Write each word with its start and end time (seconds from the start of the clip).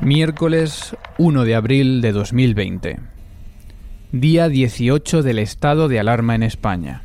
Miércoles 0.00 0.96
1 1.18 1.44
de 1.44 1.56
abril 1.56 2.00
de 2.00 2.12
2020. 2.12 3.00
Día 4.12 4.48
18 4.48 5.24
del 5.24 5.40
estado 5.40 5.88
de 5.88 5.98
alarma 5.98 6.36
en 6.36 6.44
España. 6.44 7.02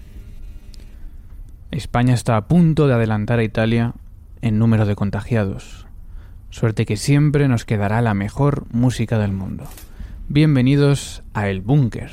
España 1.72 2.14
está 2.14 2.38
a 2.38 2.48
punto 2.48 2.88
de 2.88 2.94
adelantar 2.94 3.40
a 3.40 3.44
Italia 3.44 3.94
en 4.42 4.60
número 4.60 4.86
de 4.86 4.96
contagiados. 4.96 5.88
Suerte 6.52 6.86
que 6.86 6.96
siempre 6.96 7.48
nos 7.48 7.66
quedará 7.66 8.00
la 8.02 8.14
mejor 8.14 8.68
música 8.72 9.18
del 9.18 9.32
mundo. 9.32 9.64
Bienvenidos 10.30 11.23
a 11.34 11.50
El 11.50 11.62
Búnker. 11.62 12.12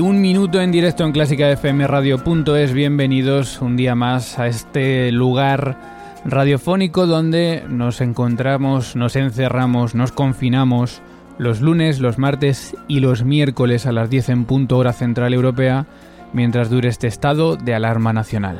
Un 0.00 0.20
minuto 0.20 0.60
en 0.60 0.72
directo 0.72 1.04
en 1.04 1.12
Clásica 1.12 1.50
FM 1.50 1.86
Radio.es. 1.86 2.72
Bienvenidos 2.72 3.60
un 3.60 3.76
día 3.76 3.94
más 3.94 4.38
a 4.38 4.46
este 4.46 5.12
lugar 5.12 5.76
radiofónico 6.24 7.06
donde 7.06 7.64
nos 7.68 8.00
encontramos, 8.00 8.96
nos 8.96 9.16
encerramos, 9.16 9.94
nos 9.94 10.12
confinamos 10.12 11.02
los 11.38 11.60
lunes, 11.60 12.00
los 12.00 12.18
martes 12.18 12.76
y 12.88 13.00
los 13.00 13.24
miércoles 13.24 13.86
a 13.86 13.92
las 13.92 14.10
10 14.10 14.28
en 14.30 14.44
punto 14.44 14.78
hora 14.78 14.92
central 14.92 15.34
europea 15.34 15.86
mientras 16.32 16.70
dure 16.70 16.88
este 16.88 17.06
estado 17.06 17.56
de 17.56 17.74
alarma 17.74 18.12
nacional. 18.12 18.58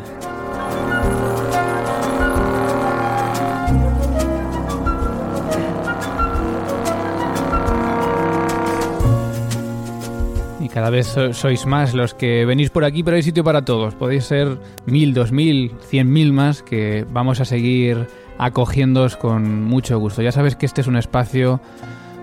Cada 10.73 10.89
vez 10.89 11.15
sois 11.33 11.67
más 11.67 11.93
los 11.93 12.15
que 12.15 12.47
venís 12.47 12.71
por 12.71 12.85
aquí, 12.85 13.03
pero 13.03 13.17
hay 13.17 13.23
sitio 13.23 13.45
para 13.45 13.63
todos. 13.63 13.95
Podéis 13.95 14.25
ser 14.25 14.59
mil, 14.87 15.13
dos 15.13 15.31
mil, 15.31 15.71
cien 15.89 16.11
mil 16.11 16.33
más 16.33 16.63
que 16.63 17.05
vamos 17.13 17.41
a 17.41 17.45
seguir 17.45 18.09
acogiéndoos 18.39 19.17
con 19.17 19.63
mucho 19.63 19.99
gusto. 19.99 20.23
Ya 20.23 20.33
sabes 20.33 20.57
que 20.57 20.65
este 20.65 20.81
es 20.81 20.87
un 20.87 20.97
espacio 20.97 21.61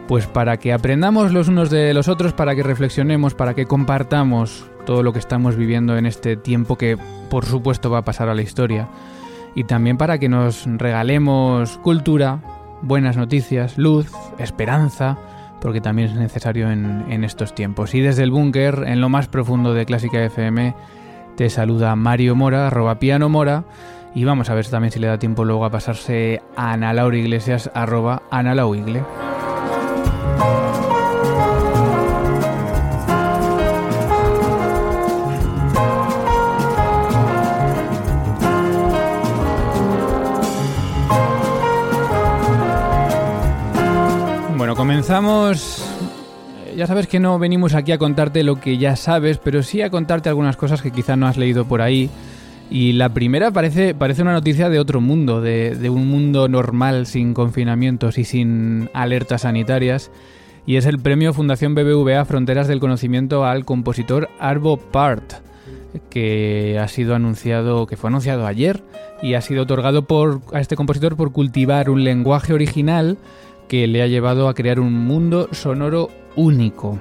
pues 0.10 0.26
para 0.26 0.58
que 0.58 0.74
aprendamos 0.74 1.32
los 1.32 1.50
unos 1.50 1.70
de 1.70 1.94
los 1.94 2.08
otros, 2.08 2.34
para 2.34 2.56
que 2.56 2.64
reflexionemos, 2.64 3.36
para 3.36 3.54
que 3.54 3.68
compartamos 3.68 4.66
todo 4.88 5.04
lo 5.04 5.14
que 5.14 5.20
estamos 5.20 5.56
viviendo 5.56 6.00
en 6.00 6.08
este 6.08 6.36
tiempo 6.36 6.80
que 6.80 6.98
por 7.30 7.46
supuesto 7.46 7.92
va 7.92 8.00
a 8.00 8.06
pasar 8.06 8.28
a 8.28 8.34
la 8.34 8.42
historia. 8.42 8.88
Y 9.54 9.66
también 9.66 9.98
para 9.98 10.18
que 10.18 10.28
nos 10.28 10.66
regalemos 10.66 11.78
cultura, 11.78 12.40
buenas 12.82 13.18
noticias, 13.18 13.78
luz, 13.78 14.12
esperanza 14.40 15.20
porque 15.62 15.80
también 15.80 16.10
es 16.10 16.16
necesario 16.16 16.72
en, 16.72 17.24
estos 17.24 17.54
tiempos. 17.54 17.94
Y 17.94 18.02
desde 18.02 18.24
el 18.24 18.32
búnker, 18.32 18.86
en 18.88 19.02
lo 19.02 19.10
más 19.10 19.28
profundo 19.28 19.76
de 19.76 19.86
Clásica 19.86 20.24
FM, 20.24 20.74
te 21.38 21.52
saluda 21.52 21.96
Mario 21.96 22.34
Mora, 22.34 22.66
arroba 22.66 22.98
piano 22.98 23.30
mora, 23.30 23.66
y 24.16 24.24
vamos 24.24 24.50
a 24.50 24.56
ver 24.56 24.66
también 24.68 24.92
si 24.92 25.00
le 25.00 25.06
da 25.06 25.20
tiempo 25.20 25.46
luego 25.46 25.66
a 25.66 25.70
pasarse 25.70 26.42
a 26.56 26.72
Ana 26.72 26.94
Laura 26.94 27.16
Iglesias, 27.16 27.70
arroba 27.76 28.24
Ana. 28.32 28.56
Comenzamos... 44.80 45.84
Ya 46.76 46.88
sabes 46.88 47.08
que 47.08 47.20
no 47.20 47.38
venimos 47.38 47.74
aquí 47.74 47.92
a 47.92 47.98
contarte 47.98 48.44
lo 48.44 48.60
que 48.60 48.78
ya 48.78 48.96
sabes, 48.96 49.38
pero 49.38 49.62
sí 49.62 49.82
a 49.82 49.90
contarte 49.90 50.30
algunas 50.30 50.56
cosas 50.56 50.82
que 50.82 50.92
quizá 50.92 51.16
no 51.16 51.28
has 51.28 51.36
leído 51.36 51.66
por 51.66 51.82
ahí. 51.82 52.10
Y 52.72 52.94
la 52.94 53.10
primera 53.10 53.52
parece, 53.52 53.96
parece 53.96 54.22
una 54.22 54.34
noticia 54.34 54.70
de 54.70 54.80
otro 54.80 55.02
mundo, 55.02 55.42
de, 55.42 55.90
un 55.90 56.08
mundo 56.08 56.48
normal, 56.48 57.08
sin 57.08 57.34
confinamientos 57.34 58.20
y 58.20 58.26
sin 58.26 58.90
alertas 58.94 59.42
sanitarias. 59.42 60.12
Y 60.68 60.76
es 60.76 60.86
el 60.86 61.00
premio 61.00 61.34
Fundación 61.34 61.74
BBVA 61.74 62.24
Fronteras 62.26 62.68
del 62.68 62.80
Conocimiento 62.80 63.44
al 63.44 63.66
compositor 63.66 64.30
Arvo 64.40 64.78
Part, 64.78 65.34
que 66.12 66.78
ha 66.80 66.88
sido 66.88 67.16
anunciado, 67.16 67.88
que 67.88 67.98
fue 67.98 68.10
anunciado 68.10 68.46
ayer 68.46 68.84
y 69.24 69.34
ha 69.34 69.42
sido 69.42 69.64
otorgado 69.64 70.04
por, 70.04 70.42
a 70.54 70.60
este 70.60 70.76
compositor 70.76 71.16
por 71.16 71.32
cultivar 71.32 71.90
un 71.90 72.04
lenguaje 72.04 72.54
original 72.54 73.18
que 73.68 73.88
le 73.88 74.04
ha 74.04 74.08
llevado 74.08 74.48
a 74.48 74.54
crear 74.54 74.80
un 74.80 74.94
mundo 74.94 75.50
sonoro 75.54 76.10
único. 76.36 77.00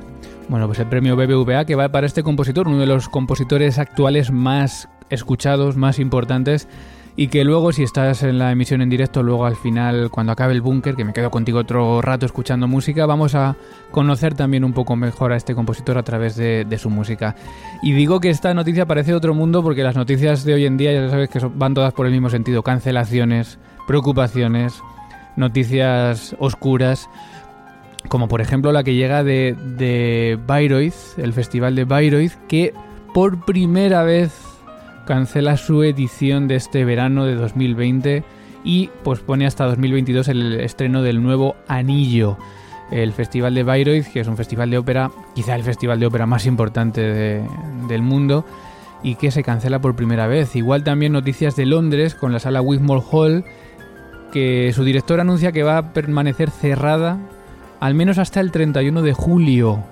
Bueno, 0.48 0.66
pues 0.66 0.78
el 0.78 0.86
premio 0.86 1.14
BBVA 1.14 1.66
que 1.66 1.74
va 1.74 1.90
para 1.90 2.06
este 2.06 2.22
compositor, 2.22 2.68
uno 2.68 2.78
de 2.78 2.86
los 2.86 3.10
compositores 3.10 3.78
actuales 3.78 4.32
más 4.32 4.88
escuchados, 5.10 5.76
más 5.76 5.98
importantes, 5.98 6.68
y 7.18 7.26
que 7.26 7.42
luego 7.42 7.72
si 7.72 7.82
estás 7.82 8.22
en 8.22 8.38
la 8.38 8.52
emisión 8.52 8.80
en 8.80 8.88
directo, 8.88 9.24
luego 9.24 9.44
al 9.44 9.56
final, 9.56 10.08
cuando 10.08 10.30
acabe 10.30 10.52
el 10.52 10.60
búnker, 10.60 10.94
que 10.94 11.04
me 11.04 11.12
quedo 11.12 11.32
contigo 11.32 11.58
otro 11.58 12.00
rato 12.00 12.26
escuchando 12.26 12.68
música, 12.68 13.06
vamos 13.06 13.34
a 13.34 13.56
conocer 13.90 14.34
también 14.34 14.62
un 14.62 14.72
poco 14.72 14.94
mejor 14.94 15.32
a 15.32 15.36
este 15.36 15.52
compositor 15.56 15.98
a 15.98 16.04
través 16.04 16.36
de, 16.36 16.78
su 16.78 16.90
música. 16.90 17.34
Y 17.82 17.90
digo 17.90 18.20
que 18.20 18.30
esta 18.30 18.54
noticia 18.54 18.86
parece 18.86 19.14
otro 19.14 19.34
mundo 19.34 19.64
porque 19.64 19.82
las 19.82 19.96
noticias 19.96 20.44
de 20.44 20.54
hoy 20.54 20.66
en 20.66 20.76
día 20.76 20.92
ya 20.92 21.10
sabes 21.10 21.28
que 21.28 21.40
van 21.40 21.74
todas 21.74 21.92
por 21.92 22.06
el 22.06 22.12
mismo 22.12 22.30
sentido, 22.30 22.62
cancelaciones, 22.62 23.58
preocupaciones, 23.88 24.80
noticias 25.34 26.36
oscuras, 26.38 27.10
como 28.06 28.28
por 28.28 28.40
ejemplo 28.40 28.70
la 28.70 28.84
que 28.84 28.94
llega 28.94 29.24
de, 29.24 29.56
de 29.76 30.38
Bayreuth, 30.46 31.18
el 31.18 31.32
festival 31.32 31.74
de 31.74 31.84
Bayreuth, 31.84 32.34
que 32.46 32.74
por 33.12 33.44
primera 33.44 34.04
vez 34.04 34.47
cancela 35.08 35.56
su 35.56 35.82
edición 35.84 36.48
de 36.48 36.56
este 36.56 36.84
verano 36.84 37.24
de 37.24 37.34
2020 37.34 38.24
y 38.62 38.90
pospone 39.02 39.46
hasta 39.46 39.64
2022 39.64 40.28
el 40.28 40.60
estreno 40.60 41.00
del 41.00 41.22
nuevo 41.22 41.56
Anillo, 41.66 42.36
el 42.90 43.14
Festival 43.14 43.54
de 43.54 43.62
Bayreuth, 43.62 44.08
que 44.12 44.20
es 44.20 44.28
un 44.28 44.36
festival 44.36 44.68
de 44.68 44.76
ópera, 44.76 45.10
quizá 45.34 45.54
el 45.54 45.62
festival 45.62 45.98
de 45.98 46.04
ópera 46.04 46.26
más 46.26 46.44
importante 46.44 47.42
del 47.88 48.02
mundo, 48.02 48.44
y 49.02 49.14
que 49.14 49.30
se 49.30 49.42
cancela 49.42 49.80
por 49.80 49.96
primera 49.96 50.26
vez. 50.26 50.54
Igual 50.54 50.84
también 50.84 51.12
noticias 51.12 51.56
de 51.56 51.64
Londres 51.64 52.14
con 52.14 52.34
la 52.34 52.38
sala 52.38 52.60
Wigmore 52.60 53.02
Hall, 53.10 53.44
que 54.30 54.74
su 54.74 54.84
director 54.84 55.20
anuncia 55.20 55.52
que 55.52 55.62
va 55.62 55.78
a 55.78 55.92
permanecer 55.94 56.50
cerrada 56.50 57.18
al 57.80 57.94
menos 57.94 58.18
hasta 58.18 58.40
el 58.40 58.50
31 58.50 59.00
de 59.00 59.14
julio 59.14 59.82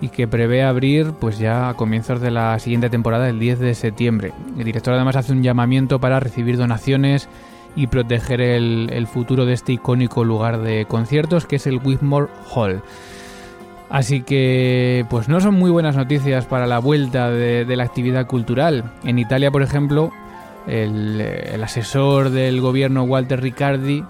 y 0.00 0.08
que 0.08 0.28
prevé 0.28 0.62
abrir 0.62 1.12
pues 1.12 1.38
ya 1.38 1.68
a 1.68 1.74
comienzos 1.74 2.20
de 2.20 2.30
la 2.30 2.58
siguiente 2.58 2.90
temporada 2.90 3.28
el 3.28 3.38
10 3.38 3.58
de 3.58 3.74
septiembre. 3.74 4.32
El 4.58 4.64
director 4.64 4.94
además 4.94 5.16
hace 5.16 5.32
un 5.32 5.42
llamamiento 5.42 6.00
para 6.00 6.20
recibir 6.20 6.56
donaciones 6.56 7.28
y 7.74 7.86
proteger 7.88 8.40
el, 8.40 9.06
futuro 9.06 9.44
de 9.46 9.52
este 9.52 9.72
icónico 9.72 10.24
lugar 10.24 10.60
de 10.60 10.86
conciertos 10.86 11.46
que 11.46 11.56
es 11.56 11.66
el 11.66 11.80
Whitmore 11.82 12.28
Hall. 12.54 12.82
Así 13.88 14.22
que 14.22 15.06
pues 15.10 15.28
no 15.28 15.40
son 15.40 15.54
muy 15.54 15.70
buenas 15.70 15.96
noticias 15.96 16.46
para 16.46 16.66
la 16.66 16.78
vuelta 16.78 17.30
de 17.30 17.76
la 17.76 17.84
actividad 17.84 18.26
cultural. 18.26 18.92
En 19.04 19.18
Italia, 19.18 19.50
por 19.50 19.62
ejemplo, 19.62 20.12
el, 20.66 21.62
asesor 21.62 22.30
del 22.30 22.60
gobierno 22.60 23.04
Walter 23.04 23.40
Riccardi 23.40 24.04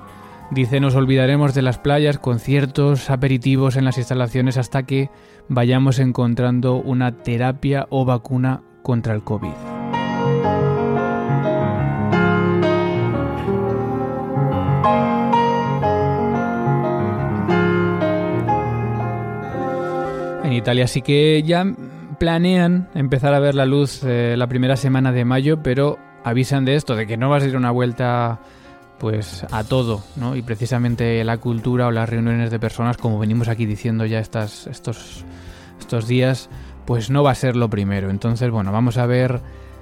dice 0.51 0.81
nos 0.81 0.95
olvidaremos 0.95 1.55
de 1.55 1.63
las 1.63 1.79
playas, 1.79 2.19
conciertos, 2.19 3.11
aperitivos 3.11 3.77
en 3.77 3.85
las 3.85 3.99
instalaciones 3.99 4.57
hasta 4.57 4.85
que 4.85 5.11
vayamos 5.49 5.99
encontrando 5.99 6.77
una 6.77 7.13
terapia 7.23 7.87
o 7.91 8.05
vacuna 8.05 8.63
contra 8.83 9.15
el 9.15 9.23
COVID. 9.23 9.53
En 20.45 20.53
Italia 20.53 20.87
sí 20.87 21.03
que 21.03 21.43
ya 21.43 21.65
planean 22.19 22.89
empezar 22.95 23.35
a 23.35 23.41
ver 23.41 23.55
la 23.55 23.67
luz 23.67 24.03
eh, 24.05 24.37
la 24.39 24.47
primera 24.47 24.77
semana 24.77 25.13
de 25.13 25.25
mayo, 25.25 25.63
pero 25.63 25.99
avisan 26.25 26.65
de 26.65 26.77
esto, 26.77 26.97
de 26.97 27.07
que 27.07 27.17
no 27.17 27.29
va 27.29 27.37
a 27.37 27.41
ser 27.41 27.57
una 27.57 27.71
vuelta 27.71 28.41
pues 28.99 29.47
a 29.51 29.65
todo, 29.65 30.03
¿no? 30.17 30.37
Y 30.37 30.43
precisamente 30.43 31.23
la 31.25 31.39
cultura 31.39 31.87
o 31.87 31.91
las 31.91 32.09
reuniones 32.09 32.51
de 32.51 32.59
personas, 32.59 32.97
como 32.97 33.19
venimos 33.19 33.49
aquí 33.49 33.67
diciendo 33.67 34.07
ya 34.07 34.21
estas, 34.21 34.67
estos, 34.67 35.25
estos 35.79 36.07
días, 36.07 36.49
pues 36.87 37.11
no 37.11 37.23
va 37.23 37.33
a 37.33 37.35
ser 37.35 37.57
lo 37.57 37.69
primero. 37.69 38.11
Entonces, 38.11 38.51
bueno, 38.51 38.73
vamos 38.73 38.97
a 38.97 39.07
ver 39.07 39.41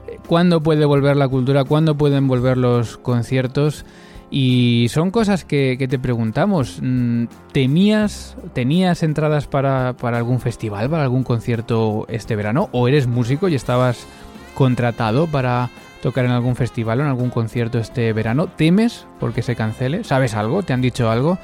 eh, 0.08 0.18
cuándo 0.26 0.62
puede 0.62 0.84
volver 0.84 1.16
la 1.16 1.28
cultura, 1.28 1.64
cuándo 1.64 1.96
pueden 1.96 2.26
volver 2.26 2.56
los 2.56 2.96
conciertos. 2.98 3.84
Y 4.30 4.86
son 4.88 5.12
cosas 5.12 5.44
que, 5.44 5.76
te 5.88 5.98
preguntamos. 5.98 6.80
Mm, 6.82 7.26
¿Temías, 7.52 8.36
tenías 8.52 9.04
entradas 9.04 9.46
para, 9.46 9.92
para 9.92 10.16
algún 10.16 10.40
festival, 10.40 10.90
para 10.90 11.04
algún 11.04 11.22
concierto 11.22 12.06
este 12.08 12.34
verano? 12.34 12.68
¿O 12.72 12.88
eres 12.88 13.06
músico 13.06 13.48
y 13.48 13.54
estabas 13.54 14.06
contratado 14.54 15.26
para 15.28 15.70
tocar 16.04 16.24
en 16.26 16.32
algún 16.32 16.54
festival 16.54 17.00
o 17.00 17.02
en 17.02 17.08
algún 17.08 17.30
concierto 17.30 17.78
este 17.78 18.12
verano? 18.12 18.46
¿Temes 18.46 19.06
porque 19.18 19.40
se 19.40 19.56
cancele? 19.56 20.04
¿Sabes 20.04 20.34
algo? 20.34 20.62
¿Te 20.62 20.74
han 20.74 20.82
dicho 20.82 21.10
algo? 21.10 21.38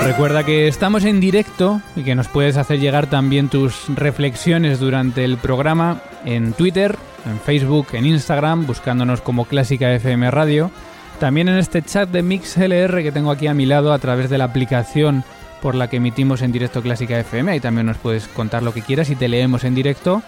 Recuerda 0.02 0.44
que 0.44 0.67
estamos 0.67 1.05
en 1.05 1.20
directo 1.20 1.82
y 1.94 2.02
que 2.02 2.14
nos 2.14 2.29
puedes 2.29 2.56
hacer 2.56 2.81
llegar 2.81 3.08
también 3.08 3.49
tus 3.49 3.85
reflexiones 3.88 4.81
durante 4.81 5.25
el 5.25 5.37
programa 5.37 6.00
en 6.25 6.55
Twitter, 6.55 6.97
en 7.26 7.38
Facebook, 7.38 7.88
en 7.93 8.06
Instagram, 8.06 8.67
buscándonos 8.67 9.20
como 9.20 9.44
Clásica 9.44 9.93
FM 9.93 10.31
Radio. 10.31 10.70
También 11.19 11.49
en 11.49 11.58
este 11.58 11.82
chat 11.82 12.08
de 12.08 12.23
MixLR 12.23 13.02
que 13.02 13.12
tengo 13.12 13.31
aquí 13.31 13.47
a 13.47 13.55
mi 13.55 13.67
lado 13.67 13.93
a 13.93 13.99
través 13.99 14.31
de 14.31 14.38
la 14.38 14.44
aplicación 14.44 15.23
por 15.61 15.75
la 15.75 15.91
que 15.91 15.99
emitimos 15.99 16.41
en 16.41 16.52
directo 16.52 16.81
Clásica 16.81 17.20
FM. 17.20 17.52
Ahí 17.52 17.61
también 17.61 17.87
nos 17.87 17.99
puedes 17.99 18.26
contar 18.29 18.62
lo 18.62 18.73
que 18.73 18.81
quieras 18.81 19.11
y 19.11 19.17
te 19.17 19.29
leemos 19.29 19.64
en 19.64 19.75
directo 19.75 20.23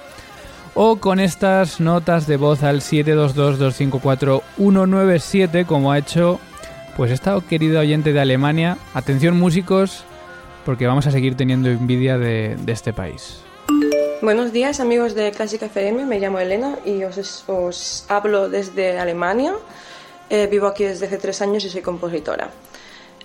o 0.75 0.97
con 0.97 1.21
estas 1.21 1.81
notas 1.81 2.27
de 2.27 2.37
voz 2.37 2.63
al 2.63 2.81
722-254-197 2.81 5.65
como 5.67 5.93
ha 5.93 5.99
hecho 5.99 6.41
pues 6.97 7.11
esta 7.11 7.39
querida 7.49 7.81
oyente 7.81 8.13
de 8.13 8.21
Alemania. 8.21 8.79
Atención 8.95 9.37
músicos 9.39 10.05
porque 10.65 10.87
vamos 10.87 11.07
a 11.07 11.11
seguir 11.11 11.37
teniendo 11.37 11.69
envidia 11.69 12.19
de, 12.19 12.57
este 12.67 12.93
país. 12.93 13.39
Buenos 14.21 14.53
días 14.53 14.79
amigos 14.79 15.15
de 15.15 15.33
Clásica 15.33 15.67
FM, 15.67 16.05
me 16.07 16.21
llamo 16.21 16.39
Elena 16.39 16.77
y 16.85 17.03
os, 17.03 17.45
os 17.49 18.05
hablo 18.09 18.49
desde 18.49 18.99
Alemania. 18.99 19.55
Eh, 20.31 20.47
vivo 20.47 20.67
aquí 20.67 20.85
desde 20.85 21.07
hace 21.07 21.19
tres 21.19 21.43
años 21.43 21.65
y 21.65 21.71
soy 21.71 21.83
compositora. 21.83 22.51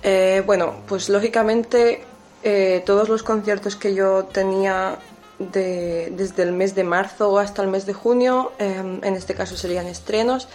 Eh, 0.01 0.41
bueno, 0.45 0.81
pues 0.87 1.09
lógicamente 1.09 2.03
eh, 2.43 2.81
todos 2.85 3.09
los 3.09 3.23
conciertos 3.23 3.75
que 3.75 3.93
yo 3.93 4.25
tenía 4.25 4.97
desde 5.39 6.43
el 6.43 6.51
mes 6.51 6.73
de 6.75 6.83
marzo 6.83 7.37
hasta 7.37 7.61
el 7.61 7.67
mes 7.67 7.85
de 7.85 7.93
junio, 7.93 8.51
em, 8.57 9.03
en 9.03 9.13
este 9.15 9.35
caso 9.35 9.55
serían 9.55 9.87
estrenos, 9.87 10.47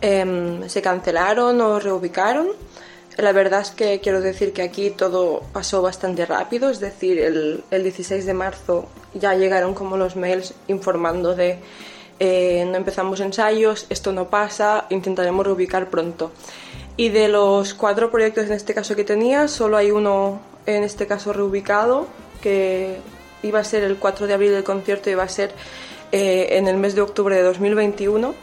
em, 0.00 0.68
se 0.68 0.82
cancelaron 0.82 1.60
o 1.60 1.78
reubicaron. 1.78 2.48
La 3.16 3.32
verdad 3.32 3.60
es 3.60 3.70
que 3.70 4.00
quiero 4.00 4.20
decir 4.20 4.52
que 4.52 4.62
aquí 4.62 4.90
todo 4.90 5.42
pasó 5.52 5.82
bastante 5.82 6.26
rápido, 6.26 6.70
es 6.70 6.80
decir, 6.80 7.18
el, 7.20 7.62
16 7.70 8.26
de 8.26 8.34
marzo 8.34 8.88
ya 9.14 9.34
llegaron 9.34 9.74
como 9.74 9.96
los 9.96 10.16
mails 10.16 10.54
informando 10.66 11.36
de 11.36 11.58
eh, 12.18 12.64
no 12.66 12.76
empezamos 12.76 13.20
ensayos, 13.20 13.86
esto 13.90 14.12
no 14.12 14.28
pasa, 14.30 14.86
intentaremos 14.90 15.46
reubicar 15.46 15.90
pronto. 15.90 16.32
Y 16.96 17.08
de 17.10 17.28
los 17.28 17.74
cuatro 17.74 18.10
proyectos 18.10 18.46
en 18.46 18.52
este 18.52 18.74
caso 18.74 18.96
que 18.96 19.04
tenía, 19.04 19.48
solo 19.48 19.76
hay 19.76 19.90
uno 19.90 20.40
en 20.66 20.82
este 20.82 21.06
caso 21.06 21.32
reubicado, 21.32 22.06
que 22.40 22.98
iba 23.44 23.60
a 23.60 23.64
ser 23.64 23.84
el 23.84 23.96
4 23.96 24.26
de 24.26 24.34
abril 24.34 24.52
el 24.52 24.64
concierto, 24.64 25.10
iba 25.10 25.22
a 25.22 25.28
ser 25.28 25.52
eh, 26.12 26.48
en 26.52 26.66
el 26.66 26.76
mes 26.76 26.94
de 26.94 27.02
octubre 27.02 27.36
de 27.36 27.42
2021, 27.42 28.34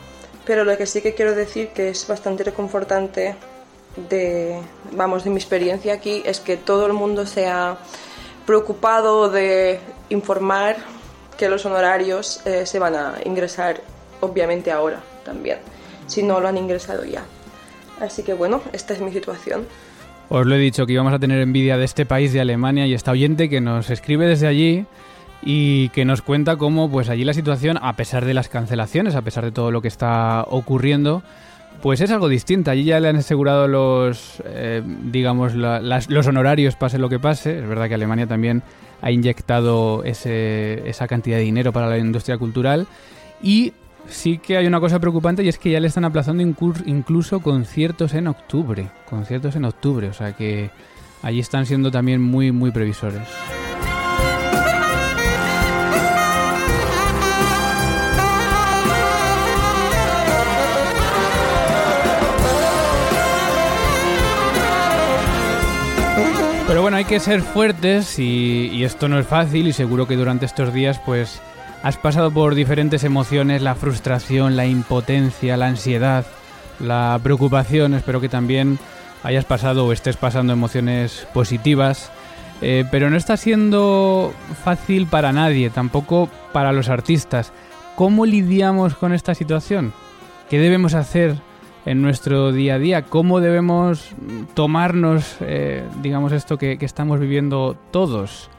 pero 0.46 0.64
lo 0.64 0.78
que 0.78 0.86
sí 0.86 1.02
que 1.02 1.14
quiero 1.14 1.36
decir 1.36 1.70
que 1.70 1.90
es 1.90 2.08
bastante 2.08 2.44
reconfortante 2.44 3.36
de, 4.10 4.60
vamos, 4.92 5.24
de 5.24 5.30
mi 5.30 5.38
experiencia 5.38 5.94
aquí 5.94 6.24
es 6.26 6.40
que 6.40 6.58
todo 6.58 6.86
el 6.86 6.94
mundo 6.94 7.26
se 7.26 7.48
ha 7.48 7.78
preocupado 8.46 9.30
de 9.30 9.80
informar 10.10 10.78
que 11.38 11.50
los 11.50 11.66
honorarios 11.66 12.42
eh, 12.46 12.66
se 12.66 12.80
van 12.80 12.96
a 12.96 13.16
ingresar 13.26 13.82
obviamente 14.22 14.72
ahora 14.72 15.02
también, 15.26 15.60
si 16.08 16.24
no 16.24 16.40
lo 16.40 16.48
han 16.48 16.58
ingresado 16.58 17.04
ya. 17.04 17.24
Así 18.00 18.24
que 18.24 18.34
bueno, 18.34 18.62
esta 18.74 18.94
es 18.94 19.02
mi 19.02 19.12
situación. 19.12 19.68
Os 20.34 20.48
lo 20.48 20.56
he 20.56 20.60
dicho 20.60 20.86
que 20.86 20.94
íbamos 20.94 21.12
a 21.12 21.20
tener 21.20 21.42
envidia 21.42 21.76
de 21.76 21.84
este 21.84 22.06
país 22.06 22.32
de 22.32 22.40
Alemania 22.40 22.88
y 22.88 22.94
esta 22.94 23.12
oyente 23.12 23.50
que 23.50 23.60
nos 23.60 23.90
escribe 23.90 24.26
desde 24.28 24.48
allí 24.48 24.86
y 25.42 25.90
que 25.90 26.06
nos 26.06 26.22
cuenta 26.22 26.56
cómo 26.56 26.90
pues 26.90 27.10
allí 27.10 27.26
la 27.26 27.34
situación, 27.34 27.78
a 27.82 27.98
pesar 27.98 28.24
de 28.24 28.34
las 28.34 28.48
cancelaciones, 28.48 29.16
a 29.16 29.24
pesar 29.24 29.44
de 29.44 29.52
todo 29.52 29.72
lo 29.72 29.82
que 29.82 29.90
está 29.90 30.46
ocurriendo, 30.48 31.22
pues 31.82 32.00
es 32.00 32.12
algo 32.12 32.30
distinto. 32.30 32.72
Allí 32.72 32.86
ya 32.86 33.02
le 33.02 33.10
han 33.10 33.18
asegurado 33.18 33.68
los, 33.68 34.42
eh, 34.46 34.82
digamos, 34.86 35.54
los 35.54 36.28
honorarios, 36.28 36.78
pase 36.78 36.98
lo 36.98 37.10
que 37.10 37.20
pase. 37.20 37.60
Es 37.60 37.68
verdad 37.68 37.90
que 37.90 37.96
Alemania 37.96 38.26
también 38.26 38.64
ha 39.02 39.12
inyectado 39.12 40.06
ese, 40.06 40.88
esa 40.88 41.10
cantidad 41.10 41.40
de 41.40 41.44
dinero 41.44 41.74
para 41.74 41.90
la 41.90 41.98
industria 41.98 42.38
cultural. 42.38 42.88
Y 43.44 43.74
sí 44.08 44.38
que 44.38 44.58
hay 44.58 44.68
una 44.68 44.80
cosa 44.80 45.00
preocupante 45.00 45.44
y 45.44 45.48
es 45.48 45.58
que 45.58 45.72
ya 45.72 45.80
le 45.80 45.88
están 45.88 46.06
aplazando 46.06 46.44
incluso 46.44 47.40
conciertos 47.40 48.14
en 48.14 48.28
octubre. 48.28 48.90
Conciertos 49.10 49.56
en 49.56 49.66
octubre, 49.66 50.08
o 50.10 50.14
sea 50.14 50.34
que 50.34 50.72
allí 51.22 51.40
están 51.40 51.66
siendo 51.66 51.92
también 51.92 52.22
muy, 52.22 52.52
muy 52.52 52.72
previsores. 52.72 53.28
Pero 66.68 66.82
bueno, 66.82 66.96
hay 66.96 67.04
que 67.04 67.20
ser 67.20 67.42
fuertes 67.42 68.18
y, 68.18 68.70
y, 68.72 68.86
esto 68.86 69.10
no 69.10 69.20
es 69.20 69.28
fácil 69.28 69.68
y 69.68 69.74
seguro 69.74 70.08
que 70.08 70.16
durante 70.16 70.46
estos 70.46 70.74
días 70.74 71.02
pues 71.06 71.42
Has 71.84 71.98
pasado 71.98 72.30
por 72.30 72.54
diferentes 72.54 73.04
emociones, 73.04 73.64
la 73.64 73.74
frustración, 73.74 74.56
la 74.56 74.68
impotencia, 74.68 75.58
la 75.58 75.66
ansiedad, 75.66 76.28
la 76.80 77.20
preocupación. 77.24 77.96
Espero 77.96 78.22
que 78.22 78.30
también 78.30 78.78
hayas 79.24 79.46
pasado 79.46 79.88
o 79.88 79.92
estés 79.92 80.16
pasando 80.16 80.54
emociones 80.54 81.28
positivas. 81.34 82.12
Eh, 82.62 82.86
pero 82.92 83.10
no 83.10 83.18
está 83.18 83.36
siendo 83.36 84.32
fácil 84.64 85.08
para 85.08 85.34
nadie, 85.34 85.72
tampoco 85.72 86.30
para 86.54 86.72
los 86.72 86.88
artistas. 86.88 87.52
¿Cómo 87.96 88.28
lidiamos 88.28 88.96
con 88.96 89.12
esta 89.12 89.34
situación? 89.34 89.92
¿Qué 90.52 90.60
debemos 90.60 90.94
hacer 90.94 91.38
en 91.88 92.04
nuestro 92.04 92.52
día 92.52 92.76
a 92.76 92.80
día? 92.80 93.02
¿Cómo 93.02 93.40
debemos 93.40 94.12
tomarnos, 94.54 95.38
eh, 95.40 95.84
digamos, 96.04 96.32
esto 96.32 96.60
que 96.60 96.78
estamos 96.82 97.20
viviendo 97.20 97.76
todos? 97.90 98.52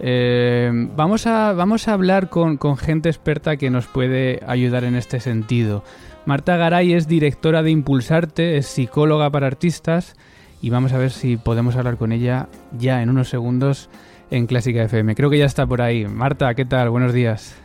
Eh, 0.00 0.70
vamos, 0.96 1.26
a, 1.26 1.52
vamos 1.52 1.88
a 1.88 1.92
hablar 1.92 2.28
con, 2.28 2.58
gente 2.76 3.08
experta 3.08 3.56
que 3.56 3.70
nos 3.70 3.86
puede 3.86 4.40
ayudar 4.46 4.84
en 4.84 4.96
este 4.96 5.20
sentido. 5.20 5.84
Marta 6.26 6.56
Garay 6.56 6.94
es 6.94 7.06
directora 7.06 7.62
de 7.62 7.70
Impulsarte, 7.70 8.56
es 8.56 8.66
psicóloga 8.66 9.30
para 9.30 9.46
artistas 9.46 10.16
y 10.62 10.70
vamos 10.70 10.92
a 10.92 10.98
ver 10.98 11.10
si 11.10 11.36
podemos 11.36 11.76
hablar 11.76 11.96
con 11.96 12.12
ella 12.12 12.48
ya 12.78 13.02
en 13.02 13.10
unos 13.10 13.28
segundos 13.28 13.90
en 14.30 14.46
Clásica 14.46 14.82
FM. 14.82 15.14
Creo 15.14 15.30
que 15.30 15.38
ya 15.38 15.44
está 15.44 15.66
por 15.66 15.82
ahí. 15.82 16.06
Marta, 16.06 16.54
¿qué 16.54 16.64
tal? 16.64 16.90
Buenos 16.90 17.12
días. 17.12 17.60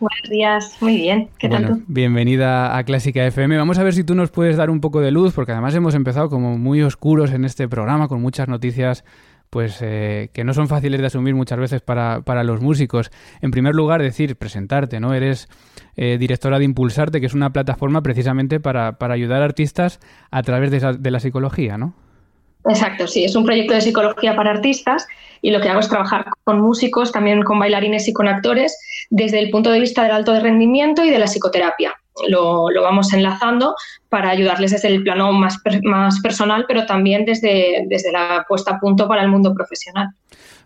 Buenos 0.00 0.30
días, 0.30 0.76
muy 0.80 0.96
bien. 0.96 1.28
¿Qué 1.38 1.48
tal 1.48 1.66
tú? 1.66 1.82
Bienvenida 1.86 2.76
a 2.76 2.84
Clásica 2.84 3.26
FM. 3.26 3.58
Vamos 3.58 3.78
a 3.78 3.82
ver 3.82 3.92
si 3.92 4.02
tú 4.02 4.14
nos 4.14 4.30
puedes 4.30 4.56
dar 4.56 4.70
un 4.70 4.80
poco 4.80 5.00
de 5.00 5.10
luz, 5.10 5.34
porque 5.34 5.52
además 5.52 5.74
hemos 5.74 5.94
empezado 5.94 6.30
como 6.30 6.56
muy 6.56 6.82
oscuros 6.82 7.32
en 7.32 7.44
este 7.44 7.68
programa, 7.68 8.08
con 8.08 8.22
muchas 8.22 8.48
noticias 8.48 9.04
pues 9.50 9.82
eh, 9.82 10.30
que 10.32 10.44
no 10.44 10.54
son 10.54 10.68
fáciles 10.68 11.00
de 11.00 11.06
asumir 11.08 11.34
muchas 11.34 11.58
veces 11.58 11.82
para, 11.82 12.22
para, 12.22 12.44
los 12.44 12.60
músicos. 12.60 13.10
En 13.42 13.50
primer 13.50 13.74
lugar, 13.74 14.00
decir, 14.00 14.36
presentarte, 14.36 15.00
¿no? 15.00 15.12
Eres 15.12 15.48
eh, 15.96 16.16
directora 16.18 16.58
de 16.58 16.64
Impulsarte, 16.64 17.20
que 17.20 17.26
es 17.26 17.34
una 17.34 17.50
plataforma 17.50 18.00
precisamente 18.00 18.60
para, 18.60 18.92
para 18.92 19.14
ayudar 19.14 19.42
a 19.42 19.46
artistas 19.46 19.98
a 20.30 20.42
través 20.42 20.70
de, 20.70 20.98
de, 20.98 21.10
la 21.10 21.18
psicología, 21.18 21.76
¿no? 21.76 21.94
Exacto, 22.68 23.06
sí, 23.06 23.24
es 23.24 23.34
un 23.34 23.44
proyecto 23.44 23.74
de 23.74 23.80
psicología 23.80 24.36
para 24.36 24.50
artistas 24.50 25.06
y 25.42 25.50
lo 25.50 25.60
que 25.60 25.68
hago 25.68 25.80
es 25.80 25.88
trabajar 25.88 26.26
con 26.44 26.60
músicos, 26.60 27.10
también 27.10 27.42
con 27.42 27.58
bailarines 27.58 28.06
y 28.06 28.12
con 28.12 28.28
actores, 28.28 28.78
desde 29.08 29.40
el 29.40 29.50
punto 29.50 29.70
de 29.70 29.80
vista 29.80 30.02
del 30.02 30.12
alto 30.12 30.38
rendimiento 30.38 31.04
y 31.04 31.10
de 31.10 31.18
la 31.18 31.26
psicoterapia. 31.26 31.99
Lo, 32.28 32.70
lo, 32.70 32.82
vamos 32.82 33.12
enlazando 33.12 33.74
para 34.08 34.30
ayudarles 34.30 34.72
desde 34.72 34.88
el 34.88 35.02
plano 35.02 35.32
más, 35.32 35.58
más 35.84 36.20
personal, 36.20 36.64
pero 36.66 36.84
también 36.86 37.24
desde, 37.24 37.84
desde 37.88 38.12
la 38.12 38.44
puesta 38.48 38.72
a 38.72 38.78
punto 38.78 39.08
para 39.08 39.22
el 39.22 39.28
mundo 39.28 39.54
profesional. 39.54 40.08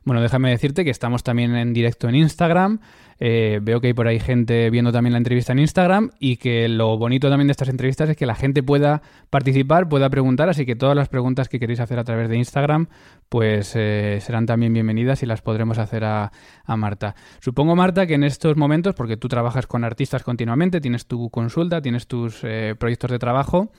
Bueno, 0.05 0.21
déjame 0.21 0.51
decirte 0.51 0.85
que 0.85 0.91
estamos 0.91 1.23
también 1.23 1.55
en 1.57 1.73
directo 1.73 2.09
en 2.09 2.15
Instagram. 2.15 2.81
Eh, 3.21 3.61
veo 3.63 3.81
que 3.81 3.89
hay 3.89 3.95
por 3.95 4.09
ahí 4.09 4.19
gente 4.19 4.71
viendo 4.71 4.91
también 4.91 5.13
la 5.13 5.19
entrevista 5.19 5.53
en 5.53 5.61
Instagram 5.61 6.11
y 6.19 6.37
que 6.37 6.69
lo 6.69 6.99
bonito 6.99 7.31
también 7.31 7.47
de 7.47 7.53
estas 7.53 7.69
entrevistas 7.69 8.09
es 8.09 8.17
que 8.17 8.27
la 8.27 8.35
gente 8.35 8.63
pueda 8.63 9.03
participar, 9.31 9.89
pueda 9.89 10.11
preguntar, 10.11 10.49
así 10.49 10.67
que 10.67 10.75
todas 10.75 10.97
las 10.97 11.09
preguntas 11.09 11.49
que 11.49 11.61
queréis 11.61 11.81
hacer 11.81 11.99
a 11.99 12.05
través 12.05 12.29
de 12.29 12.37
Instagram 12.37 12.89
pues 13.29 13.73
eh, 13.77 14.19
serán 14.21 14.47
también 14.47 14.73
bienvenidas 14.73 15.23
y 15.23 15.27
las 15.27 15.43
podremos 15.43 15.79
hacer 15.79 16.05
a, 16.05 16.33
Marta. 16.67 17.15
Supongo, 17.41 17.77
Marta, 17.77 18.07
que 18.07 18.15
en 18.15 18.25
estos 18.25 18.57
momentos, 18.57 18.95
porque 18.95 19.17
tú 19.17 19.29
trabajas 19.29 19.67
con 19.67 19.85
artistas 19.85 20.23
continuamente, 20.23 20.81
tienes 20.81 21.07
tu 21.07 21.31
consulta, 21.31 21.81
tienes 21.81 22.07
tus 22.07 22.41
eh, 22.43 22.75
proyectos 22.79 23.11
de 23.11 23.19
trabajo, 23.19 23.71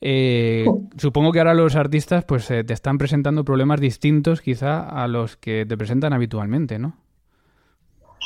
supongo 0.00 1.32
que 1.32 1.38
ahora 1.38 1.54
los 1.54 1.76
artistas 1.76 2.24
pues 2.24 2.46
te 2.46 2.72
están 2.72 2.98
presentando 2.98 3.44
problemas 3.44 3.80
distintos 3.80 4.40
quizá 4.40 4.80
a 4.80 5.08
los 5.08 5.36
que 5.36 5.66
te 5.66 5.76
presentan 5.76 6.12
habitualmente, 6.12 6.78
¿no? 6.78 6.96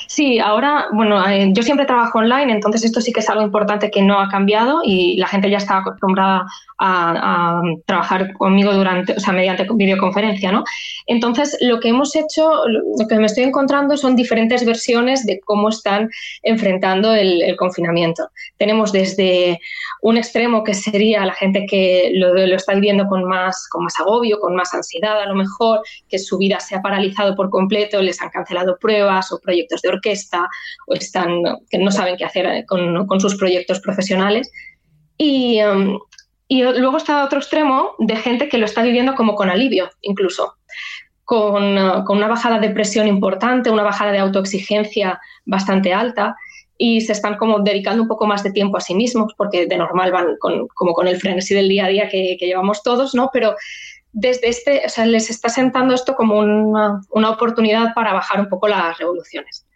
Sí, 0.07 0.39
ahora, 0.39 0.87
bueno, 0.93 1.27
eh, 1.29 1.51
yo 1.53 1.63
siempre 1.63 1.87
trabajo 1.87 2.19
online, 2.19 2.53
entonces 2.53 2.85
esto 2.85 3.01
sí 3.01 3.13
que 3.13 3.21
es 3.21 3.29
algo 3.29 3.43
importante 3.43 3.91
que 3.91 4.03
no 4.03 4.21
ha 4.21 4.29
cambiado 4.29 4.81
y 4.85 5.17
la 5.17 5.27
gente 5.27 5.51
ya 5.51 5.59
está 5.59 5.79
acostumbrada 5.79 6.47
a, 6.79 7.61
trabajar 7.87 8.33
conmigo 8.35 8.73
durante, 8.73 9.15
o 9.15 9.21
sea, 9.21 9.33
mediante 9.33 9.67
videoconferencia, 9.75 10.53
¿no? 10.53 10.65
Entonces, 11.07 11.57
lo 11.61 11.81
que 11.81 11.89
hemos 11.89 12.15
hecho, 12.15 12.51
lo 12.67 13.07
que 13.09 13.17
me 13.17 13.27
estoy 13.27 13.45
encontrando 13.45 13.97
son 13.97 14.15
diferentes 14.15 14.65
versiones 14.65 15.27
de 15.27 15.41
cómo 15.45 15.69
están 15.69 16.09
enfrentando 16.43 17.15
el, 17.15 17.57
confinamiento. 17.57 18.29
Tenemos 18.57 18.93
desde 18.93 19.59
un 20.03 20.17
extremo 20.17 20.63
que 20.63 20.75
sería 20.75 21.25
la 21.25 21.33
gente 21.33 21.67
que 21.69 22.13
lo, 22.15 22.37
está 22.37 22.75
viviendo 22.75 23.07
con 23.07 23.25
más, 23.25 23.67
con 23.71 23.85
más 23.85 23.99
agobio, 23.99 24.39
con 24.39 24.55
más 24.55 24.73
ansiedad 24.75 25.21
a 25.21 25.27
lo 25.27 25.35
mejor, 25.35 25.81
que 26.09 26.19
su 26.19 26.39
vida 26.39 26.61
se 26.61 26.77
ha 26.77 26.83
paralizado 26.83 27.35
por 27.35 27.51
completo, 27.51 28.01
les 28.01 28.21
han 28.23 28.29
cancelado 28.31 28.77
pruebas 28.79 29.33
o 29.33 29.41
proyectos 29.41 29.83
de 29.83 29.88
orquesta 29.89 30.49
o 30.87 30.95
están 30.95 31.43
que 31.71 31.79
no 31.79 31.91
saben 31.91 32.17
qué 32.17 32.25
hacer 32.25 32.65
con, 32.67 33.07
con 33.07 33.21
sus 33.21 33.37
proyectos 33.37 33.81
profesionales. 33.81 34.51
Y, 35.17 35.61
um, 35.63 35.99
y 36.47 36.63
luego 36.63 36.97
está 36.97 37.25
otro 37.25 37.39
extremo 37.39 37.95
de 37.99 38.17
gente 38.17 38.49
que 38.49 38.59
lo 38.59 38.65
está 38.65 38.83
viviendo 38.83 39.15
como 39.15 39.35
con 39.35 39.51
alivio, 39.51 39.91
incluso, 40.01 40.55
con, 41.25 41.77
uh, 41.77 42.05
con, 42.05 42.17
una 42.17 42.29
bajada 42.29 42.59
de 42.59 42.71
presión 42.71 43.07
importante, 43.07 43.71
una 43.71 43.83
bajada 43.83 44.13
de 44.13 44.19
autoexigencia 44.19 45.21
bastante 45.45 45.93
alta 45.93 46.37
y 46.79 47.01
se 47.01 47.13
están 47.13 47.37
como 47.37 47.59
dedicando 47.59 48.03
un 48.03 48.09
poco 48.09 48.27
más 48.27 48.45
de 48.45 48.53
tiempo 48.53 48.79
a 48.79 48.81
sí 48.81 48.95
mismos, 48.95 49.35
porque 49.37 49.67
de 49.67 49.77
normal 49.77 50.13
van 50.13 50.37
con, 50.39 50.69
como 50.69 50.95
con 50.95 51.09
el 51.09 51.21
frenesí 51.21 51.55
del 51.55 51.69
día 51.69 51.87
a 51.87 51.89
día 51.89 52.09
que, 52.09 52.37
que, 52.39 52.47
llevamos 52.47 52.85
todos, 52.85 53.15
¿no? 53.17 53.31
Pero 53.33 53.57
desde 54.13 54.49
este, 54.49 54.83
o 54.87 54.89
sea, 54.89 55.05
les 55.05 55.29
está 55.29 55.49
sentando 55.49 55.95
esto 55.95 56.15
como 56.15 56.39
una, 56.39 57.01
una 57.11 57.31
oportunidad 57.31 57.95
para 57.95 58.13
bajar 58.13 58.41
un 58.41 58.49
poco 58.49 58.69
las 58.69 58.97
revoluciones. 58.97 59.67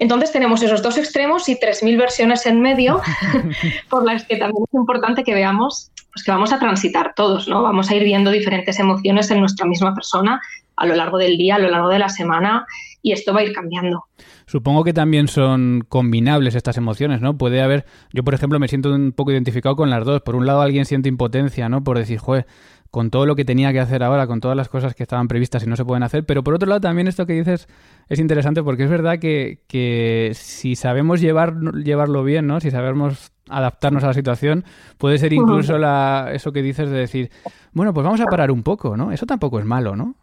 Entonces 0.00 0.32
tenemos 0.32 0.62
esos 0.62 0.82
dos 0.82 0.98
extremos 0.98 1.48
y 1.48 1.56
3.000 1.56 1.96
versiones 1.98 2.46
en 2.46 2.60
medio, 2.60 3.00
por 3.90 4.04
las 4.04 4.24
que 4.24 4.36
también 4.36 4.64
es 4.66 4.74
importante 4.74 5.22
que 5.22 5.34
veamos 5.34 5.92
pues, 6.12 6.24
que 6.24 6.30
vamos 6.30 6.52
a 6.52 6.58
transitar 6.58 7.12
todos, 7.14 7.46
¿no? 7.46 7.62
Vamos 7.62 7.90
a 7.90 7.94
ir 7.94 8.02
viendo 8.02 8.30
diferentes 8.30 8.78
emociones 8.80 9.30
en 9.30 9.40
nuestra 9.40 9.66
misma 9.66 9.94
persona 9.94 10.40
a 10.76 10.86
lo 10.86 10.96
largo 10.96 11.18
del 11.18 11.36
día, 11.36 11.56
a 11.56 11.58
lo 11.58 11.68
largo 11.68 11.88
de 11.88 11.98
la 11.98 12.08
semana, 12.08 12.66
y 13.02 13.12
esto 13.12 13.34
va 13.34 13.40
a 13.40 13.44
ir 13.44 13.52
cambiando. 13.52 14.04
Supongo 14.46 14.82
que 14.82 14.94
también 14.94 15.28
son 15.28 15.84
combinables 15.86 16.54
estas 16.54 16.78
emociones, 16.78 17.20
¿no? 17.20 17.36
Puede 17.36 17.60
haber, 17.60 17.84
yo 18.12 18.24
por 18.24 18.34
ejemplo 18.34 18.58
me 18.58 18.66
siento 18.66 18.92
un 18.92 19.12
poco 19.12 19.30
identificado 19.30 19.76
con 19.76 19.90
las 19.90 20.04
dos. 20.04 20.22
Por 20.22 20.34
un 20.34 20.46
lado 20.46 20.62
alguien 20.62 20.86
siente 20.86 21.08
impotencia, 21.08 21.68
¿no? 21.68 21.84
Por 21.84 21.98
decir, 21.98 22.18
joder, 22.18 22.46
con 22.90 23.10
todo 23.10 23.24
lo 23.24 23.36
que 23.36 23.44
tenía 23.44 23.72
que 23.72 23.80
hacer 23.80 24.02
ahora, 24.02 24.26
con 24.26 24.40
todas 24.40 24.56
las 24.56 24.68
cosas 24.68 24.94
que 24.94 25.04
estaban 25.04 25.28
previstas 25.28 25.62
y 25.62 25.66
no 25.66 25.76
se 25.76 25.84
pueden 25.84 26.02
hacer. 26.02 26.24
Pero 26.24 26.42
por 26.42 26.54
otro 26.54 26.68
lado, 26.68 26.80
también 26.80 27.06
esto 27.06 27.24
que 27.24 27.34
dices 27.34 27.68
es 28.08 28.18
interesante 28.18 28.62
porque 28.62 28.84
es 28.84 28.90
verdad 28.90 29.18
que, 29.18 29.60
que 29.68 30.32
si 30.34 30.74
sabemos 30.74 31.20
llevar, 31.20 31.54
llevarlo 31.84 32.24
bien, 32.24 32.46
¿no? 32.46 32.60
Si 32.60 32.70
sabemos 32.70 33.32
adaptarnos 33.48 34.02
a 34.04 34.08
la 34.08 34.14
situación, 34.14 34.64
puede 34.98 35.18
ser 35.18 35.32
incluso 35.32 35.78
la, 35.78 36.30
eso 36.32 36.52
que 36.52 36.62
dices 36.62 36.90
de 36.90 36.98
decir, 36.98 37.30
bueno, 37.72 37.94
pues 37.94 38.04
vamos 38.04 38.20
a 38.20 38.26
parar 38.26 38.50
un 38.50 38.62
poco, 38.62 38.96
¿no? 38.96 39.12
Eso 39.12 39.26
tampoco 39.26 39.58
es 39.60 39.64
malo, 39.64 39.94
¿no? 39.94 40.14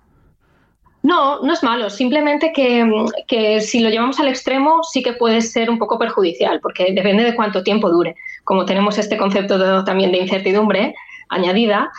No, 1.04 1.42
no 1.42 1.54
es 1.54 1.64
malo, 1.64 1.90
simplemente 1.90 2.52
que, 2.54 2.86
que, 3.28 3.62
si 3.62 3.80
lo 3.80 3.90
llevamos 3.90 4.20
al 4.20 4.28
extremo 4.28 4.84
sí 4.84 5.02
que 5.02 5.14
puede 5.14 5.42
ser 5.42 5.70
un 5.70 5.78
poco 5.78 5.98
perjudicial, 5.98 6.60
porque 6.60 6.92
depende 6.94 7.24
de 7.24 7.36
cuánto 7.36 7.64
tiempo 7.64 7.90
dure. 7.90 8.16
Como 8.44 8.66
tenemos 8.66 8.98
este 8.98 9.16
concepto 9.16 9.86
también 9.86 10.12
de 10.12 10.18
incertidumbre 10.18 10.96
añadida, 11.30 11.92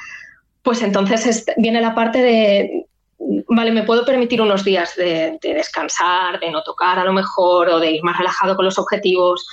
pues 0.63 0.83
entonces 0.83 1.45
viene 1.57 1.81
la 1.81 1.95
parte 1.95 2.23
de, 2.23 2.87
vale, 3.49 3.73
me 3.73 3.83
puedo 3.83 4.05
permitir 4.05 4.41
unos 4.41 4.65
días 4.65 4.95
de, 4.97 5.39
descansar, 5.43 6.41
de 6.41 6.51
no 6.51 6.63
tocar 6.63 6.99
a 6.99 7.05
lo 7.05 7.13
mejor, 7.13 7.69
o 7.69 7.79
de 7.79 7.93
ir 7.93 8.03
más 8.03 8.19
relajado 8.19 8.57
con 8.57 8.65
los 8.65 8.79
objetivos, 8.79 9.47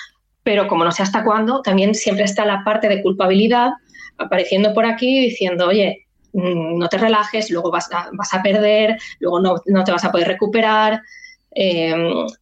pero 0.43 0.67
como 0.67 0.83
no 0.83 0.91
sé 0.91 1.03
hasta 1.03 1.24
cuándo, 1.24 1.62
también 1.62 1.95
siempre 1.95 2.25
está 2.25 2.45
la 2.45 2.63
parte 2.63 2.88
de 2.88 3.01
culpabilidad 3.01 3.71
apareciendo 4.17 4.74
por 4.74 4.85
aquí 4.85 5.19
diciendo, 5.19 5.67
oye, 5.67 6.07
mm, 6.33 6.77
no 6.77 6.88
te 6.88 6.97
relajes, 6.97 7.50
luego 7.50 7.71
vas 7.71 7.89
a, 7.91 8.43
perder, 8.43 8.97
luego 9.19 9.39
no, 9.39 9.55
no, 9.65 9.83
te 9.83 9.91
vas 9.91 10.05
a 10.05 10.12
poder 10.12 10.27
recuperar, 10.27 11.01
eh, 11.53 11.95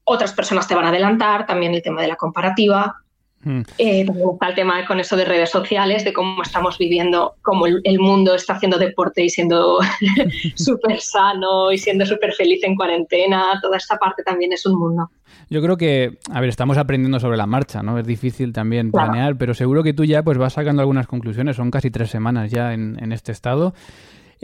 otras 0.04 0.34
personas 0.34 0.68
te 0.68 0.76
van 0.76 0.86
a 0.86 0.90
adelantar, 0.90 1.46
también 1.46 1.74
el 1.74 1.82
tema 1.82 2.02
de 2.02 2.08
la 2.08 2.16
comparativa. 2.16 3.03
Mm. 3.44 3.62
Eh, 3.78 4.06
está 4.34 4.50
el 4.50 4.56
tema 4.56 4.86
con 4.86 5.00
eso 5.00 5.16
de 5.16 5.26
redes 5.26 5.50
sociales, 5.50 6.04
de 6.04 6.14
cómo 6.14 6.42
estamos 6.42 6.78
viviendo, 6.78 7.36
cómo 7.42 7.66
el, 7.68 8.00
mundo 8.00 8.36
está 8.36 8.54
haciendo 8.54 8.78
deporte 8.78 9.24
y 9.24 9.30
siendo 9.30 9.80
súper 10.56 11.00
sano 11.00 11.72
y 11.72 11.78
siendo 11.78 12.06
súper 12.06 12.34
feliz 12.34 12.64
en 12.64 12.76
cuarentena. 12.76 13.60
Toda 13.62 13.78
esta 13.78 13.98
parte 13.98 14.24
también 14.24 14.54
es 14.54 14.66
un 14.66 14.80
mundo. 14.80 15.10
Yo 15.50 15.62
creo 15.62 15.78
que, 15.78 16.18
a 16.32 16.40
ver, 16.40 16.50
estamos 16.50 16.78
aprendiendo 16.78 17.20
sobre 17.20 17.38
la 17.38 17.46
marcha, 17.46 17.84
¿no? 17.84 17.98
Es 18.00 18.06
difícil 18.06 18.54
también 18.54 18.92
planear, 18.92 19.38
pero 19.38 19.54
seguro 19.54 19.84
que 19.84 19.94
tú 19.94 20.06
ya 20.06 20.24
pues 20.24 20.38
vas 20.38 20.54
sacando 20.54 20.82
algunas 20.82 21.08
conclusiones. 21.08 21.56
Son 21.56 21.70
casi 21.70 21.92
tres 21.92 22.10
semanas 22.10 22.52
ya 22.52 22.74
en, 22.74 22.98
en 23.02 23.12
este 23.12 23.32
estado. 23.32 23.74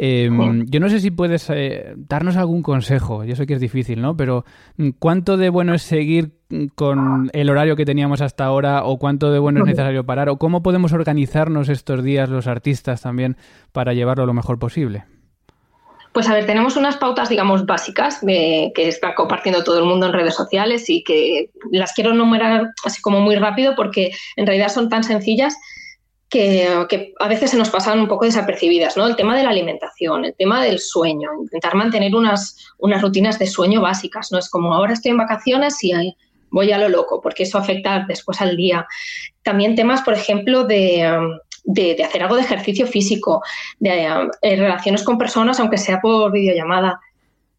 Em, 0.01 0.65
yo 0.69 0.79
no 0.79 0.87
sé 0.87 1.01
si 1.01 1.11
puedes 1.11 1.49
eh, 1.49 1.93
darnos 1.97 2.37
algún 2.37 2.63
consejo, 2.63 3.25
yo 3.25 3.35
sé 3.35 3.45
que 3.45 3.55
es 3.55 3.59
difícil, 3.59 4.01
¿no? 4.01 4.15
Pero 4.15 4.45
mm, 4.77 4.91
¿cuánto 4.97 5.35
de 5.35 5.49
bueno 5.49 5.73
es 5.73 5.81
seguir 5.81 6.37
con 6.75 7.29
el 7.33 7.49
horario 7.49 7.75
que 7.75 7.83
teníamos 7.83 8.21
hasta 8.21 8.45
ahora 8.45 8.85
o 8.85 8.97
cuánto 8.97 9.29
de 9.29 9.39
bueno 9.39 9.59
es 9.59 9.65
necesario 9.65 10.05
parar 10.05 10.29
o 10.29 10.37
cómo 10.37 10.63
podemos 10.63 10.93
organizarnos 10.93 11.67
estos 11.67 12.01
días 12.01 12.29
los 12.29 12.47
artistas 12.47 13.01
también 13.01 13.35
para 13.73 13.93
llevarlo 13.93 14.25
lo 14.25 14.33
mejor 14.33 14.57
posible? 14.57 15.03
Pues 16.13 16.29
a 16.29 16.33
ver, 16.33 16.45
tenemos 16.45 16.77
unas 16.77 16.95
pautas, 16.95 17.27
digamos, 17.27 17.65
básicas 17.65 18.25
de, 18.25 18.71
que 18.73 18.87
está 18.87 19.13
compartiendo 19.15 19.65
todo 19.65 19.79
el 19.79 19.85
mundo 19.85 20.05
en 20.05 20.13
redes 20.13 20.33
sociales 20.33 20.89
y 20.89 21.03
que 21.03 21.49
las 21.71 21.91
quiero 21.91 22.11
enumerar 22.11 22.69
así 22.85 23.01
como 23.01 23.19
muy 23.19 23.35
rápido 23.35 23.75
porque 23.75 24.11
en 24.37 24.47
realidad 24.47 24.69
son 24.69 24.87
tan 24.87 25.03
sencillas 25.03 25.57
que, 26.29 27.13
a 27.19 27.27
veces 27.27 27.51
se 27.51 27.57
nos 27.57 27.69
pasan 27.69 27.99
un 27.99 28.07
poco 28.07 28.25
desapercibidas, 28.25 28.95
¿no? 28.95 29.07
El 29.07 29.15
tema 29.15 29.35
de 29.35 29.43
la 29.43 29.49
alimentación, 29.49 30.25
el 30.25 30.35
tema 30.35 30.63
del 30.63 30.79
sueño, 30.79 31.29
intentar 31.41 31.75
mantener 31.75 32.15
unas, 32.15 32.55
unas 32.77 33.01
rutinas 33.01 33.39
de 33.39 33.47
sueño 33.47 33.81
básicas, 33.81 34.31
¿no? 34.31 34.37
Es 34.37 34.49
como 34.49 34.73
ahora 34.73 34.93
estoy 34.93 35.11
en 35.11 35.17
vacaciones 35.17 35.83
y 35.83 36.15
voy 36.51 36.71
a 36.71 36.77
lo 36.77 36.89
loco, 36.89 37.19
porque 37.21 37.43
eso 37.43 37.57
afecta 37.57 38.05
después 38.07 38.39
al 38.41 38.55
día. 38.55 38.85
También 39.43 39.75
temas, 39.75 40.01
por 40.01 40.13
ejemplo, 40.13 40.65
de, 40.65 41.39
de, 41.63 42.03
hacer 42.03 42.21
algo 42.21 42.35
de 42.35 42.41
ejercicio 42.41 42.85
físico, 42.85 43.41
de 43.79 44.07
eh, 44.41 44.55
relaciones 44.55 45.03
con 45.03 45.17
personas, 45.17 45.59
aunque 45.59 45.77
sea 45.77 45.99
por 45.99 46.31
videollamada. 46.31 46.99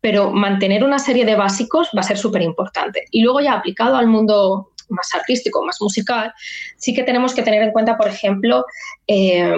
Pero 0.01 0.31
mantener 0.31 0.83
una 0.85 0.99
serie 0.99 1.27
de 1.27 1.37
básicos 1.37 1.91
va 1.95 2.01
a 2.01 2.05
ser 2.05 2.17
súper 2.17 2.43
importante. 2.43 3.05
Y 3.11 3.23
luego 3.23 3.41
ya 3.41 3.55
aplicado 3.55 3.97
al 3.97 4.07
mundo 4.07 4.71
más 4.91 5.15
artístico, 5.15 5.65
más 5.65 5.81
musical, 5.81 6.33
sí 6.77 6.95
que 6.95 7.03
tenemos 7.03 7.35
que 7.35 7.43
tener 7.43 7.63
en 7.63 7.73
cuenta, 7.73 7.97
por 7.97 8.09
ejemplo, 8.09 8.65
eh, 9.07 9.53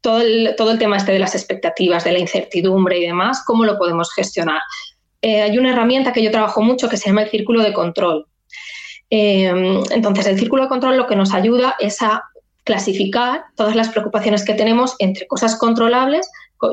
todo, 0.00 0.20
el, 0.20 0.54
todo 0.56 0.70
el 0.70 0.78
tema 0.78 0.96
este 0.96 1.12
de 1.12 1.18
las 1.18 1.34
expectativas, 1.34 2.04
de 2.04 2.12
la 2.12 2.18
incertidumbre 2.18 2.98
y 2.98 3.06
demás, 3.06 3.42
cómo 3.44 3.64
lo 3.64 3.76
podemos 3.78 4.12
gestionar. 4.12 4.60
Eh, 5.22 5.42
hay 5.42 5.58
una 5.58 5.70
herramienta 5.70 6.12
que 6.12 6.22
yo 6.22 6.30
trabajo 6.30 6.62
mucho 6.62 6.88
que 6.88 6.96
se 6.96 7.08
llama 7.08 7.22
el 7.22 7.30
círculo 7.30 7.62
de 7.62 7.72
control. 7.72 8.26
Em, 9.10 9.82
entonces, 9.90 10.26
el 10.26 10.38
círculo 10.38 10.64
de 10.64 10.68
control 10.68 10.96
lo 10.96 11.06
que 11.06 11.16
nos 11.16 11.32
ayuda 11.32 11.76
es 11.78 12.02
a 12.02 12.24
clasificar 12.64 13.44
todas 13.54 13.76
las 13.76 13.88
preocupaciones 13.88 14.44
que 14.44 14.54
tenemos 14.54 14.96
entre 14.98 15.26
cosas 15.26 15.56
controlables 15.56 16.28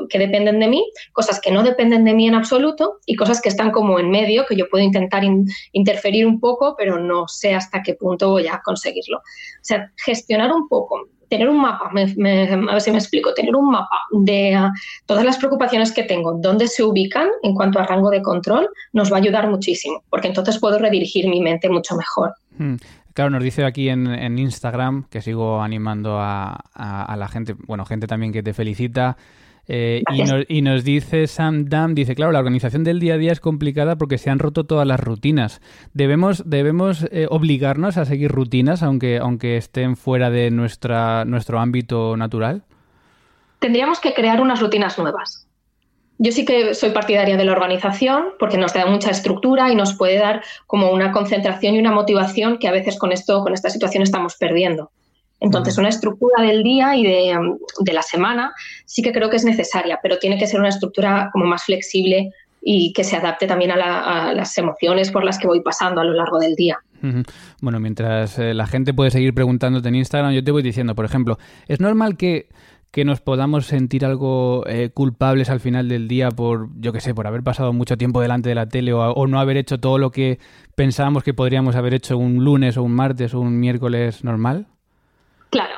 que 0.10 0.20
dependen 0.20 0.60
de 0.60 0.68
mí, 0.68 0.86
cosas 1.12 1.40
que 1.40 1.52
no 1.52 1.64
dependen 1.64 2.06
de 2.06 2.14
mí 2.14 2.28
en 2.28 2.36
absoluto 2.36 3.00
y 3.06 3.16
cosas 3.16 3.42
que 3.42 3.50
están 3.50 3.72
como 3.72 4.00
en 4.00 4.10
medio, 4.10 4.46
que 4.46 4.56
yo 4.56 4.70
puedo 4.70 4.84
intentar 4.84 5.24
interferir 5.72 6.26
un 6.26 6.40
poco, 6.40 6.76
pero 6.78 7.00
no 7.00 7.28
sé 7.28 7.54
hasta 7.54 7.82
qué 7.82 7.96
punto 7.96 8.30
voy 8.30 8.48
a 8.48 8.62
conseguirlo. 8.64 9.18
O 9.18 9.62
sea, 9.62 9.92
gestionar 9.98 10.52
un 10.52 10.68
poco, 10.68 11.10
tener 11.30 11.50
un 11.50 11.60
mapa, 11.60 11.90
a 11.90 11.94
ver 11.94 12.10
si 12.82 12.92
me 12.92 12.98
explico, 12.98 13.34
tener 13.34 13.56
un 13.56 13.72
mapa 13.72 14.02
de 14.12 14.54
ah, 14.54 14.72
todas 15.06 15.26
las 15.26 15.38
preocupaciones 15.38 15.92
que 15.92 16.04
tengo, 16.04 16.38
dónde 16.40 16.68
se 16.68 16.84
ubican 16.84 17.28
en 17.42 17.56
cuanto 17.56 17.80
a 17.80 17.88
rango 17.88 18.10
de 18.10 18.22
control, 18.22 18.70
nos 18.92 19.12
va 19.12 19.18
a 19.18 19.20
ayudar 19.20 19.50
muchísimo, 19.50 20.04
porque 20.10 20.28
entonces 20.28 20.60
puedo 20.60 20.78
redirigir 20.78 21.28
mi 21.28 21.42
mente 21.42 21.70
mucho 21.70 21.96
mejor. 21.96 22.36
Hmm. 22.58 22.76
Claro, 23.14 23.30
nos 23.30 23.44
dice 23.44 23.64
aquí 23.64 23.90
en, 23.90 24.40
Instagram, 24.40 25.06
que 25.10 25.22
sigo 25.22 25.62
animando 25.62 26.18
a, 26.20 27.16
la 27.16 27.28
gente, 27.28 27.56
bueno, 27.68 27.86
gente 27.86 28.08
también 28.08 28.34
que 28.34 28.42
te 28.42 28.54
felicita. 28.54 29.18
Eh, 29.68 30.04
y, 30.50 30.62
nos, 30.62 30.84
dice 30.84 31.26
Sam 31.28 31.66
Dam, 31.66 31.96
dice, 31.96 32.16
claro, 32.16 32.32
la 32.32 32.40
organización 32.40 32.84
del 32.84 33.00
día 33.00 33.14
a 33.14 33.18
día 33.18 33.32
es 33.32 33.40
complicada 33.40 33.98
porque 33.98 34.18
se 34.18 34.30
han 34.30 34.40
roto 34.40 34.66
todas 34.66 34.86
las 34.86 35.00
rutinas. 35.00 35.62
¿Debemos, 35.94 36.50
debemos 36.50 37.08
eh, 37.12 37.28
obligarnos 37.30 37.98
a 37.98 38.06
seguir 38.06 38.32
rutinas 38.32 38.84
aunque, 38.84 39.18
aunque 39.18 39.58
estén 39.58 39.96
fuera 39.96 40.30
de 40.30 40.52
nuestra, 40.52 41.24
nuestro 41.26 41.60
ámbito 41.60 42.18
natural? 42.18 42.64
Tendríamos 43.60 44.02
que 44.02 44.14
crear 44.14 44.42
unas 44.42 44.60
rutinas 44.60 45.00
nuevas. 45.00 45.48
Yo 46.18 46.32
sí 46.32 46.46
que 46.46 46.76
soy 46.76 46.92
partidaria 46.92 47.38
de 47.38 47.46
la 47.46 47.54
organización 47.54 48.34
porque 48.38 48.58
nos 48.58 48.74
da 48.74 48.86
mucha 48.86 49.10
estructura 49.10 49.72
y 49.72 49.76
nos 49.76 49.96
puede 49.96 50.18
dar 50.18 50.44
como 50.68 50.92
una 50.92 51.12
concentración 51.12 51.76
y 51.76 51.80
una 51.80 51.92
motivación 51.92 52.60
que 52.60 52.68
a 52.68 52.72
veces 52.72 53.00
con 53.00 53.12
esto, 53.12 53.42
con 53.44 53.54
esta 53.54 53.70
situación 53.70 54.04
estamos 54.04 54.36
perdiendo. 54.36 54.92
Entonces, 55.44 55.78
una 55.78 55.90
estructura 55.90 56.42
del 56.42 56.64
día 56.64 56.96
y 56.96 57.04
de, 57.04 57.94
la 57.94 58.02
semana 58.02 58.54
sí 58.86 59.02
que 59.02 59.12
creo 59.12 59.30
que 59.30 59.36
es 59.36 59.44
necesaria, 59.44 60.00
pero 60.02 60.18
tiene 60.18 60.38
que 60.38 60.48
ser 60.48 60.60
una 60.60 60.70
estructura 60.70 61.30
como 61.34 61.46
más 61.46 61.66
flexible 61.66 62.32
y 62.62 62.94
que 62.94 63.04
se 63.04 63.18
adapte 63.18 63.46
también 63.46 63.72
a, 63.72 64.34
las 64.34 64.58
emociones 64.58 65.12
por 65.12 65.26
las 65.26 65.38
que 65.38 65.48
voy 65.48 65.62
pasando 65.62 66.00
a 66.00 66.06
lo 66.06 66.14
largo 66.14 66.40
del 66.40 66.56
día. 66.56 66.80
Bueno, 67.60 67.82
mientras 67.82 68.40
eh, 68.40 68.54
la 68.54 68.66
gente 68.66 68.94
puede 68.94 69.12
seguir 69.12 69.34
preguntándote 69.34 69.90
en 69.90 69.96
Instagram, 69.96 70.32
yo 70.32 70.42
te 70.42 70.52
voy 70.52 70.64
diciendo, 70.64 70.96
por 70.96 71.04
ejemplo, 71.04 71.38
¿es 71.68 71.82
normal 71.82 72.16
que 72.16 72.48
que 72.94 73.06
nos 73.06 73.22
podamos 73.22 73.66
sentir 73.66 74.06
algo 74.06 74.68
eh, 74.68 74.92
culpables 74.94 75.50
al 75.50 75.60
final 75.60 75.90
del 75.90 76.08
día 76.08 76.30
por, 76.30 76.70
yo 76.80 76.94
qué 76.94 77.02
sé, 77.02 77.16
por 77.16 77.26
haber 77.26 77.42
pasado 77.42 77.74
mucho 77.74 77.98
tiempo 77.98 78.22
delante 78.22 78.50
de 78.50 78.56
la 78.56 78.70
tele 78.70 78.94
o, 78.94 79.26
no 79.26 79.40
haber 79.40 79.58
hecho 79.58 79.80
todo 79.80 79.98
lo 79.98 80.12
que 80.12 80.38
pensábamos 80.76 81.24
que 81.24 81.34
podríamos 81.34 81.76
haber 81.76 81.96
hecho 81.96 82.20
un 82.20 82.44
lunes 82.44 82.78
o 82.78 82.84
un 82.84 82.94
martes 82.94 83.34
o 83.34 83.40
un 83.40 83.60
miércoles 83.60 84.24
normal? 84.24 84.68
Claro. 85.54 85.76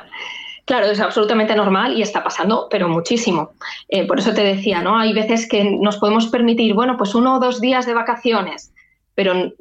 Claro, 0.64 0.86
es 0.86 0.98
absolutamente 0.98 1.54
normal 1.54 1.96
y 1.96 2.02
está 2.02 2.24
pasando, 2.24 2.66
pero 2.70 2.88
muchísimo. 2.88 3.50
Eh, 3.88 4.06
por 4.06 4.18
eso 4.18 4.32
te 4.32 4.42
decía, 4.42 4.82
¿no? 4.82 4.98
Hay 4.98 5.12
veces 5.12 5.46
que 5.48 5.62
nos 5.62 5.98
podemos 5.98 6.26
permitir, 6.26 6.74
bueno, 6.74 6.96
pues 6.96 7.14
uno 7.14 7.36
o 7.36 7.38
dos 7.38 7.60
días 7.60 7.86
de 7.86 7.94
vacaciones, 7.94 8.72
pero 9.14 9.52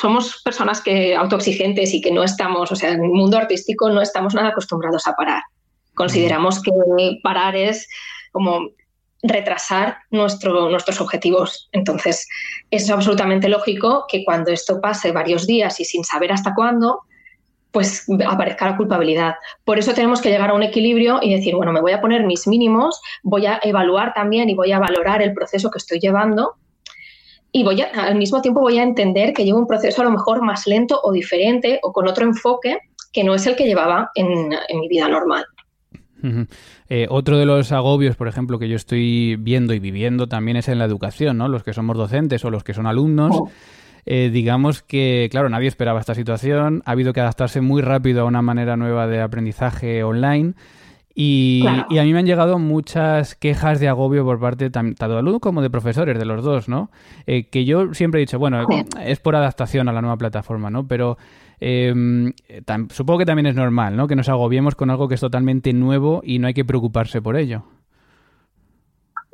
somos 0.00 0.42
personas 0.42 0.80
que 0.80 1.14
autoexigentes 1.14 1.94
y 1.94 2.00
que 2.00 2.10
no 2.10 2.24
estamos, 2.24 2.72
o 2.72 2.74
sea, 2.74 2.90
en 2.90 3.04
el 3.04 3.10
mundo 3.10 3.36
artístico 3.36 3.88
no 3.90 4.00
estamos 4.00 4.34
nada 4.34 4.48
acostumbrados 4.48 5.06
a 5.06 5.12
parar. 5.12 5.42
Consideramos 5.94 6.60
que 6.62 6.72
parar 7.22 7.54
es 7.54 7.86
como 8.32 8.70
retrasar 9.22 9.98
nuestro, 10.10 10.70
nuestros 10.70 11.00
objetivos. 11.00 11.68
Entonces, 11.72 12.26
es 12.70 12.90
absolutamente 12.90 13.48
lógico 13.48 14.06
que 14.08 14.24
cuando 14.24 14.50
esto 14.50 14.80
pase 14.80 15.12
varios 15.12 15.46
días 15.46 15.78
y 15.78 15.84
sin 15.84 16.04
saber 16.04 16.32
hasta 16.32 16.54
cuándo, 16.54 17.02
pues 17.78 18.06
aparezca 18.26 18.68
la 18.68 18.76
culpabilidad. 18.76 19.36
Por 19.64 19.78
eso 19.78 19.94
tenemos 19.94 20.20
que 20.20 20.30
llegar 20.30 20.50
a 20.50 20.54
un 20.54 20.64
equilibrio 20.64 21.20
y 21.22 21.32
decir, 21.32 21.54
bueno, 21.54 21.72
me 21.72 21.80
voy 21.80 21.92
a 21.92 22.00
poner 22.00 22.26
mis 22.26 22.48
mínimos, 22.48 23.00
voy 23.22 23.46
a 23.46 23.60
evaluar 23.62 24.12
también 24.14 24.50
y 24.50 24.56
voy 24.56 24.72
a 24.72 24.80
valorar 24.80 25.22
el 25.22 25.32
proceso 25.32 25.70
que 25.70 25.78
estoy 25.78 26.00
llevando 26.00 26.56
y 27.52 27.62
voy 27.62 27.82
a, 27.82 27.86
al 27.90 28.16
mismo 28.16 28.42
tiempo 28.42 28.62
voy 28.62 28.80
a 28.80 28.82
entender 28.82 29.32
que 29.32 29.44
llevo 29.44 29.60
un 29.60 29.68
proceso 29.68 30.02
a 30.02 30.06
lo 30.06 30.10
mejor 30.10 30.42
más 30.42 30.66
lento 30.66 31.00
o 31.04 31.12
diferente 31.12 31.78
o 31.84 31.92
con 31.92 32.08
otro 32.08 32.24
enfoque 32.24 32.78
que 33.12 33.22
no 33.22 33.36
es 33.36 33.46
el 33.46 33.54
que 33.54 33.66
llevaba 33.66 34.10
en, 34.16 34.52
en 34.68 34.80
mi 34.80 34.88
vida 34.88 35.06
normal. 35.06 35.46
Eh, 36.88 37.06
otro 37.08 37.38
de 37.38 37.46
los 37.46 37.70
agobios, 37.70 38.16
por 38.16 38.26
ejemplo, 38.26 38.58
que 38.58 38.68
yo 38.68 38.74
estoy 38.74 39.36
viendo 39.36 39.72
y 39.72 39.78
viviendo 39.78 40.26
también 40.26 40.56
es 40.56 40.66
en 40.66 40.80
la 40.80 40.84
educación, 40.84 41.38
¿no? 41.38 41.46
Los 41.46 41.62
que 41.62 41.72
somos 41.72 41.96
docentes 41.96 42.44
o 42.44 42.50
los 42.50 42.64
que 42.64 42.74
son 42.74 42.88
alumnos. 42.88 43.36
Oh. 43.36 43.50
Eh, 44.10 44.30
digamos 44.32 44.82
que, 44.82 45.28
claro, 45.30 45.50
nadie 45.50 45.68
esperaba 45.68 46.00
esta 46.00 46.14
situación. 46.14 46.82
Ha 46.86 46.92
habido 46.92 47.12
que 47.12 47.20
adaptarse 47.20 47.60
muy 47.60 47.82
rápido 47.82 48.22
a 48.22 48.24
una 48.24 48.40
manera 48.40 48.74
nueva 48.74 49.06
de 49.06 49.20
aprendizaje 49.20 50.02
online. 50.02 50.54
Y, 51.14 51.66
a 51.66 51.84
mí 52.04 52.12
me 52.14 52.20
han 52.20 52.24
llegado 52.24 52.58
muchas 52.58 53.34
quejas 53.34 53.80
de 53.80 53.88
agobio 53.88 54.24
por 54.24 54.40
parte 54.40 54.70
tanto 54.70 55.06
de 55.06 55.18
alumnos 55.18 55.42
como 55.42 55.60
de 55.60 55.68
profesores, 55.68 56.18
de 56.18 56.24
los 56.24 56.42
dos, 56.42 56.70
¿no? 56.70 56.90
Eh, 57.26 57.48
que 57.48 57.66
yo 57.66 57.92
siempre 57.92 58.20
he 58.20 58.22
dicho, 58.22 58.38
bueno, 58.38 58.66
es 59.04 59.20
por 59.20 59.36
adaptación 59.36 59.90
a 59.90 59.92
la 59.92 60.00
nueva 60.00 60.16
plataforma, 60.16 60.70
¿no? 60.70 60.88
Pero 60.88 61.18
eh, 61.60 61.92
supongo 62.88 63.18
que 63.18 63.26
también 63.26 63.44
es 63.44 63.56
normal, 63.56 63.94
¿no? 63.94 64.06
Que 64.06 64.16
nos 64.16 64.30
agobiemos 64.30 64.74
con 64.74 64.88
algo 64.88 65.08
que 65.08 65.16
es 65.16 65.20
totalmente 65.20 65.74
nuevo 65.74 66.22
y 66.24 66.38
no 66.38 66.46
hay 66.46 66.54
que 66.54 66.64
preocuparse 66.64 67.20
por 67.20 67.36
ello. 67.36 67.64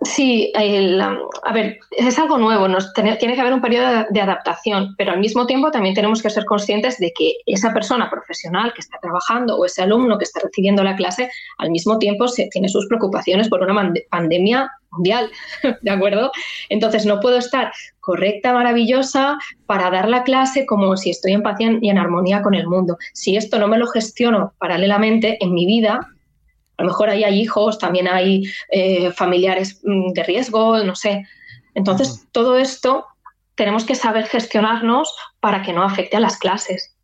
Sí, 0.05 0.53
a 0.55 1.53
ver, 1.53 1.79
es 1.91 2.19
algo 2.19 2.37
nuevo, 2.37 2.69
nos, 2.69 2.93
tiene, 2.93 3.17
que 3.17 3.41
haber 3.41 3.55
un 3.55 3.63
periodo 3.63 4.07
de, 4.11 4.21
adaptación, 4.21 4.95
pero 4.99 5.13
al 5.13 5.21
mismo 5.21 5.47
tiempo 5.47 5.71
también 5.71 5.95
tenemos 5.95 6.23
que 6.23 6.29
ser 6.29 6.45
conscientes 6.45 6.99
de 6.99 7.13
que 7.17 7.37
esa 7.47 7.73
persona 7.73 8.11
profesional 8.11 8.73
que 8.75 8.81
está 8.81 8.99
trabajando 9.01 9.57
o 9.57 9.65
ese 9.65 9.83
alumno 9.83 10.19
que 10.19 10.25
está 10.25 10.41
recibiendo 10.41 10.83
la 10.83 10.97
clase, 10.97 11.31
al 11.59 11.71
mismo 11.71 11.99
tiempo 11.99 12.29
se, 12.29 12.49
tiene 12.49 12.69
sus 12.69 12.87
preocupaciones 12.87 13.49
por 13.49 13.63
una 13.63 13.93
pandemia 14.11 14.71
mundial, 14.91 15.31
¿de 15.83 15.91
acuerdo? 15.91 16.31
Entonces 16.69 17.07
no 17.07 17.21
puedo 17.21 17.39
estar 17.39 17.73
correcta, 18.01 18.53
maravillosa 18.53 19.39
para 19.67 19.91
dar 19.91 20.09
la 20.09 20.23
clase 20.23 20.67
como 20.67 20.97
si 20.97 21.11
estoy 21.11 21.33
en 21.33 21.43
paz 21.43 21.57
y 21.61 21.89
en 21.89 21.99
armonía 21.99 22.43
con 22.43 22.55
el 22.55 22.67
mundo. 22.67 22.99
Si 23.15 23.37
esto 23.37 23.59
no 23.59 23.69
me 23.69 23.79
lo 23.79 23.87
gestiono 23.87 24.53
paralelamente 24.59 25.39
en 25.41 25.55
mi 25.55 25.65
vida, 25.65 26.14
a 26.77 26.83
lo 26.83 26.89
mejor 26.89 27.11
ahí 27.11 27.25
hay 27.25 27.41
hijos, 27.41 27.79
también 27.79 28.09
hay 28.09 28.45
eh, 28.71 29.13
familiares 29.13 29.81
mm, 29.85 30.13
de 30.13 30.23
riesgo, 30.25 30.83
no 30.83 30.95
sé. 30.95 31.27
Entonces, 31.75 32.27
todo 32.33 32.57
esto 32.57 33.07
tenemos 33.55 33.85
que 33.85 33.95
saber 33.95 34.27
gestionarnos 34.27 35.15
para 35.41 35.63
que 35.63 35.73
no 35.73 35.83
afecte 35.83 36.17
a 36.17 36.21
las 36.21 36.39
clases. 36.39 36.95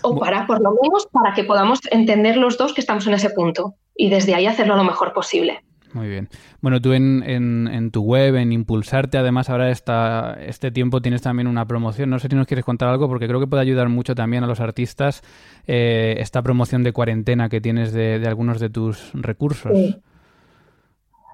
O 0.00 0.18
para, 0.18 0.46
por 0.46 0.62
lo 0.62 0.70
menos, 0.82 1.06
para 1.12 1.34
que 1.34 1.44
podamos 1.44 1.80
entender 1.90 2.38
los 2.38 2.56
dos 2.56 2.72
que 2.72 2.80
estamos 2.80 3.06
en 3.06 3.14
ese 3.14 3.30
punto 3.30 3.74
y 3.94 4.08
desde 4.08 4.34
ahí 4.34 4.46
hacerlo 4.46 4.76
lo 4.76 4.84
mejor 4.84 5.12
posible. 5.12 5.62
Muy 5.92 6.08
bien. 6.08 6.28
Bueno, 6.60 6.80
tú 6.80 6.92
en, 6.92 7.24
en, 7.26 7.90
tu 7.90 8.02
web, 8.02 8.36
en 8.36 8.52
Impulsarte, 8.52 9.18
además 9.18 9.50
ahora 9.50 9.70
esta, 9.70 10.38
este 10.40 10.70
tiempo 10.70 11.02
tienes 11.02 11.22
también 11.22 11.48
una 11.48 11.66
promoción. 11.66 12.10
No 12.10 12.18
sé 12.18 12.28
si 12.28 12.36
nos 12.36 12.46
quieres 12.46 12.64
contar 12.64 12.88
algo 12.88 13.08
porque 13.08 13.26
creo 13.26 13.40
que 13.40 13.48
puede 13.48 13.62
ayudar 13.62 13.88
mucho 13.88 14.14
también 14.14 14.44
a 14.44 14.46
los 14.46 14.60
artistas 14.60 15.22
eh, 15.66 16.14
esta 16.18 16.42
promoción 16.42 16.84
de 16.84 16.92
cuarentena 16.92 17.48
que 17.48 17.60
tienes 17.60 17.92
de, 17.92 18.22
algunos 18.26 18.60
de 18.60 18.70
tus 18.70 19.10
recursos. 19.14 19.72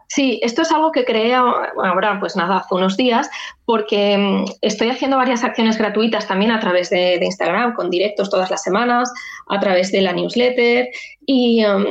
Sí. 0.08 0.38
esto 0.42 0.62
es 0.62 0.72
algo 0.72 0.90
que 0.92 1.04
creé 1.04 1.34
ahora, 1.34 2.18
pues 2.18 2.36
nada, 2.36 2.58
hace 2.58 2.74
unos 2.74 2.96
días, 2.96 3.28
porque 3.66 4.16
mm, 4.16 4.44
estoy 4.62 4.88
haciendo 4.88 5.18
varias 5.18 5.44
acciones 5.44 5.76
gratuitas 5.76 6.26
también 6.26 6.50
a 6.50 6.60
través 6.60 6.88
de, 6.88 7.16
Instagram, 7.22 7.74
con 7.74 7.90
directos 7.90 8.30
todas 8.30 8.50
las 8.50 8.62
semanas, 8.62 9.12
a 9.48 9.60
través 9.60 9.92
de 9.92 10.00
la 10.00 10.14
newsletter. 10.14 10.88
Y, 11.26 11.62
mm, 11.62 11.84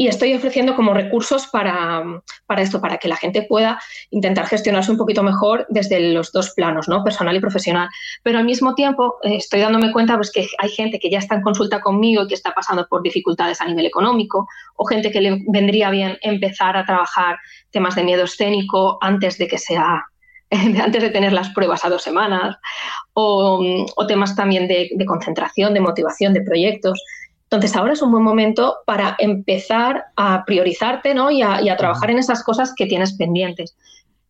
y 0.00 0.06
estoy 0.06 0.32
ofreciendo 0.32 0.76
como 0.76 0.94
recursos 0.94 1.48
para, 1.48 2.04
esto, 2.56 2.80
para 2.80 2.98
que 2.98 3.08
la 3.08 3.16
gente 3.16 3.42
pueda 3.42 3.80
intentar 4.10 4.46
gestionarse 4.46 4.92
un 4.92 4.96
poquito 4.96 5.24
mejor 5.24 5.66
desde 5.70 5.98
los 6.12 6.30
dos 6.30 6.50
planos, 6.54 6.88
¿no? 6.88 7.02
personal 7.02 7.34
y 7.34 7.40
profesional. 7.40 7.88
Pero 8.22 8.38
al 8.38 8.44
mismo 8.44 8.76
tiempo 8.76 9.16
eh, 9.24 9.34
estoy 9.34 9.58
dándome 9.58 9.90
cuenta 9.92 10.14
pues, 10.14 10.30
que 10.30 10.46
hay 10.58 10.68
gente 10.70 11.00
que 11.00 11.10
ya 11.10 11.18
está 11.18 11.34
en 11.34 11.42
consulta 11.42 11.80
conmigo 11.80 12.22
y 12.22 12.28
que 12.28 12.34
está 12.34 12.54
pasando 12.54 12.86
por 12.88 13.02
dificultades 13.02 13.60
a 13.60 13.64
nivel 13.64 13.86
económico, 13.86 14.46
o 14.76 14.86
gente 14.86 15.10
que 15.10 15.20
le 15.20 15.42
vendría 15.48 15.90
bien 15.90 16.16
empezar 16.22 16.76
a 16.76 16.86
trabajar 16.86 17.36
temas 17.72 17.96
de 17.96 18.04
miedo 18.04 18.22
escénico 18.22 18.98
antes 19.00 19.36
de 19.36 19.48
que 19.48 19.58
sea 19.58 20.04
antes 20.50 21.02
de 21.02 21.10
tener 21.10 21.32
las 21.32 21.50
pruebas 21.50 21.84
a 21.84 21.90
dos 21.90 22.02
semanas, 22.02 22.56
o, 23.14 23.84
temas 24.06 24.34
también 24.36 24.68
de, 24.68 24.90
concentración, 25.06 25.74
de 25.74 25.80
motivación, 25.80 26.32
de 26.32 26.42
proyectos. 26.42 27.02
Entonces 27.50 27.74
ahora 27.76 27.94
es 27.94 28.02
un 28.02 28.12
buen 28.12 28.22
momento 28.22 28.76
para 28.84 29.16
empezar 29.18 30.04
a 30.16 30.44
priorizarte 30.44 31.14
¿no? 31.14 31.30
y, 31.30 31.40
a, 31.40 31.76
trabajar 31.78 32.10
en 32.10 32.18
esas 32.18 32.44
cosas 32.44 32.74
que 32.76 32.84
tienes 32.84 33.14
pendientes. 33.14 33.74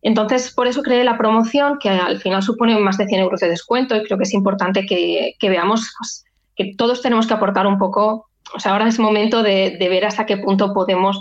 Entonces, 0.01 0.53
por 0.53 0.67
eso 0.67 0.81
creé 0.81 1.03
la 1.03 1.17
promoción, 1.17 1.79
que 1.79 1.89
al 1.89 2.21
final 2.21 2.41
supone 2.41 2.79
más 2.79 2.97
de 2.97 3.07
100 3.07 3.19
euros 3.19 3.41
de 3.41 3.49
descuento 3.49 3.97
y 3.97 4.03
creo 4.03 4.17
que 4.17 4.23
es 4.23 4.33
importante 4.33 4.85
que, 4.85 5.35
veamos 5.49 5.93
pues, 5.97 6.23
que 6.55 6.73
todos 6.77 7.01
tenemos 7.01 7.27
que 7.27 7.33
aportar 7.33 7.67
un 7.67 7.77
poco. 7.77 8.29
O 8.55 8.59
sea, 8.61 8.71
ahora 8.71 8.87
es 8.87 8.97
momento 8.99 9.43
de, 9.43 9.75
ver 9.77 10.05
hasta 10.05 10.25
qué 10.25 10.37
punto 10.37 10.73
podemos 10.73 11.19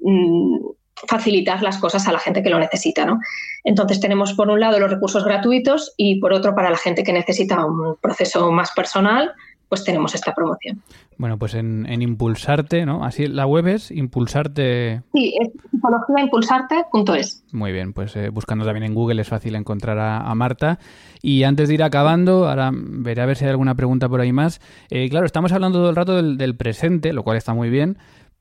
mm, 0.00 0.58
facilitar 1.06 1.62
las 1.62 1.78
cosas 1.78 2.06
a 2.06 2.12
la 2.12 2.18
gente 2.18 2.42
que 2.42 2.50
lo 2.50 2.58
necesita. 2.58 3.06
¿no? 3.06 3.18
Entonces 3.64 4.00
tenemos 4.00 4.34
por 4.34 4.50
un 4.50 4.60
lado 4.60 4.78
los 4.78 4.90
recursos 4.90 5.24
gratuitos 5.24 5.94
y 5.96 6.20
por 6.20 6.34
otro 6.34 6.54
para 6.54 6.68
la 6.68 6.76
gente 6.76 7.04
que 7.04 7.14
necesita 7.14 7.64
un 7.64 7.96
proceso 8.02 8.52
más 8.52 8.72
personal, 8.72 9.32
pues 9.68 9.84
tenemos 9.84 10.14
esta 10.14 10.34
promoción. 10.34 10.82
Bueno, 11.16 11.38
pues 11.38 11.54
en, 11.54 11.86
Impulsarte, 12.00 12.86
¿no? 12.86 13.04
Así 13.04 13.26
la 13.26 13.46
web 13.46 13.66
es 13.66 13.90
Impulsarte. 13.90 15.02
Sí, 15.12 15.34
es 15.40 15.50
psicologiaimpulsarte.es. 15.70 17.44
Muy 17.52 17.72
bien, 17.72 17.92
pues 17.92 18.16
eh, 18.16 18.30
buscando 18.30 18.64
también 18.64 18.84
en 18.84 18.94
Google 18.94 19.20
es 19.20 19.28
fácil 19.28 19.54
encontrar 19.54 19.98
a, 19.98 20.34
Marta. 20.34 20.78
Y 21.20 21.42
antes 21.42 21.68
de 21.68 21.74
ir 21.74 21.82
acabando, 21.82 22.48
ahora 22.48 22.70
veré 22.72 23.22
a 23.22 23.26
ver 23.26 23.36
si 23.36 23.44
hay 23.44 23.50
alguna 23.50 23.74
pregunta 23.74 24.08
por 24.08 24.20
ahí 24.20 24.32
más. 24.32 24.60
Eh, 24.90 25.08
claro, 25.10 25.26
estamos 25.26 25.52
hablando 25.52 25.78
todo 25.78 25.90
el 25.90 25.96
rato 25.96 26.22
del 26.22 26.56
presente, 26.56 27.12
lo 27.12 27.24
cual 27.24 27.36
está 27.36 27.54
muy 27.54 27.70
bien 27.70 27.98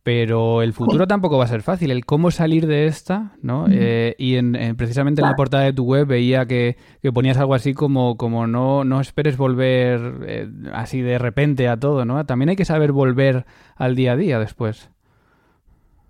pero 0.08 0.62
el 0.62 0.72
futuro 0.72 1.06
tampoco 1.06 1.38
va 1.38 1.44
a 1.44 1.50
ser 1.50 1.64
fácil. 1.64 1.92
El 1.92 2.06
cómo 2.06 2.32
salir 2.32 2.66
de 2.66 2.86
esta, 2.86 3.34
¿no? 3.42 3.66
Eh, 3.70 4.16
y 4.18 4.38
en, 4.38 4.54
precisamente 4.78 5.20
en 5.20 5.28
la 5.28 5.36
portada 5.36 5.64
de 5.64 5.74
tu 5.74 5.84
web 5.84 6.08
veía 6.08 6.46
que, 6.46 6.78
ponías 7.14 7.38
algo 7.38 7.54
así 7.54 7.74
como, 7.74 8.16
como 8.16 8.48
no, 8.48 8.86
no 8.86 9.02
esperes 9.02 9.36
volver 9.36 10.00
eh, 10.26 10.48
así 10.72 11.02
de 11.02 11.18
repente 11.18 11.68
a 11.68 11.76
todo, 11.76 12.06
¿no? 12.06 12.26
También 12.26 12.48
hay 12.48 12.56
que 12.56 12.64
saber 12.64 12.94
volver 12.94 13.46
al 13.76 13.98
día 13.98 14.14
a 14.14 14.16
día 14.16 14.40
después. 14.40 14.90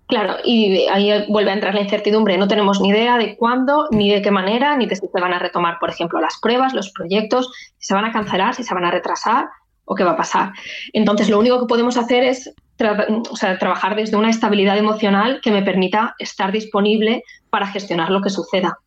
Claro, 0.06 0.36
y 0.44 0.86
ahí 0.92 1.24
vuelve 1.28 1.50
a 1.50 1.54
entrar 1.54 1.74
la 1.74 1.80
incertidumbre. 1.80 2.38
No 2.38 2.46
tenemos 2.46 2.80
ni 2.80 2.90
idea 2.90 3.18
de 3.18 3.36
cuándo, 3.36 3.88
ni 3.90 4.12
de 4.12 4.22
qué 4.22 4.30
manera, 4.30 4.76
ni 4.76 4.86
de 4.86 4.94
si 4.94 5.08
se 5.08 5.20
van 5.20 5.32
a 5.32 5.40
retomar, 5.40 5.78
por 5.80 5.90
ejemplo, 5.90 6.20
las 6.20 6.38
pruebas, 6.40 6.72
los 6.72 6.92
proyectos, 6.92 7.50
si 7.78 7.88
se 7.88 7.94
van 7.94 8.04
a 8.04 8.12
cancelar, 8.12 8.54
si 8.54 8.62
se 8.62 8.74
van 8.74 8.84
a 8.84 8.92
retrasar 8.92 9.48
o 9.88 9.94
qué 9.94 10.04
va 10.04 10.12
a 10.12 10.16
pasar. 10.16 10.52
Entonces, 10.92 11.28
lo 11.28 11.38
único 11.38 11.58
que 11.60 11.66
podemos 11.66 11.96
hacer 11.96 12.22
es 12.22 12.54
trabajar 12.76 13.96
desde 13.96 14.16
una 14.16 14.30
estabilidad 14.30 14.76
emocional 14.76 15.40
que 15.42 15.50
me 15.50 15.62
permita 15.62 16.14
estar 16.18 16.52
disponible 16.52 17.24
para 17.50 17.66
gestionar 17.66 18.10
lo 18.10 18.20
que 18.20 18.30
suceda. 18.30 18.78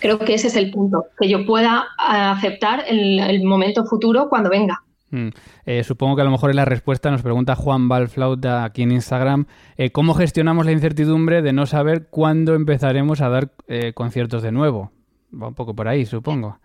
Creo 0.00 0.18
que 0.18 0.32
ese 0.32 0.46
es 0.46 0.56
el 0.56 0.70
punto, 0.70 1.04
que 1.20 1.28
yo 1.28 1.44
pueda 1.44 1.88
eh, 1.98 2.16
aceptar 2.16 2.84
el, 2.88 3.44
momento 3.44 3.84
futuro 3.84 4.30
cuando 4.30 4.48
venga. 4.48 4.82
Mm. 5.10 5.28
Eh, 5.66 5.84
supongo 5.84 6.16
que 6.16 6.22
a 6.22 6.24
lo 6.24 6.30
mejor 6.30 6.48
en 6.48 6.56
la 6.56 6.64
respuesta 6.64 7.10
nos 7.10 7.20
pregunta 7.20 7.54
Juan 7.54 7.86
Balflauta 7.86 8.64
aquí 8.64 8.82
en 8.82 8.92
Instagram, 8.92 9.44
eh, 9.76 9.90
¿cómo 9.90 10.14
gestionamos 10.14 10.64
la 10.64 10.72
incertidumbre 10.72 11.42
de 11.42 11.52
no 11.52 11.66
saber 11.66 12.06
cuándo 12.08 12.54
empezaremos 12.54 13.20
a 13.20 13.28
dar 13.28 13.50
conciertos 13.94 14.42
de 14.42 14.52
nuevo? 14.52 14.90
Va 15.30 15.48
un 15.48 15.54
poco 15.54 15.74
por 15.74 15.88
ahí, 15.88 16.06
supongo. 16.06 16.60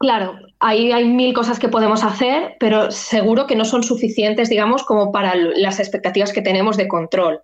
Claro, 0.00 0.38
ahí 0.60 0.92
hay 0.92 1.04
mil 1.04 1.34
cosas 1.34 1.58
que 1.58 1.68
podemos 1.68 2.02
hacer, 2.02 2.56
pero 2.58 2.90
seguro 2.90 3.46
que 3.46 3.54
no 3.54 3.66
son 3.66 3.82
suficientes, 3.82 4.48
digamos, 4.48 4.82
como 4.82 5.12
para 5.12 5.34
las 5.34 5.78
expectativas 5.78 6.32
que 6.32 6.40
tenemos 6.40 6.78
de 6.78 6.88
control. 6.88 7.40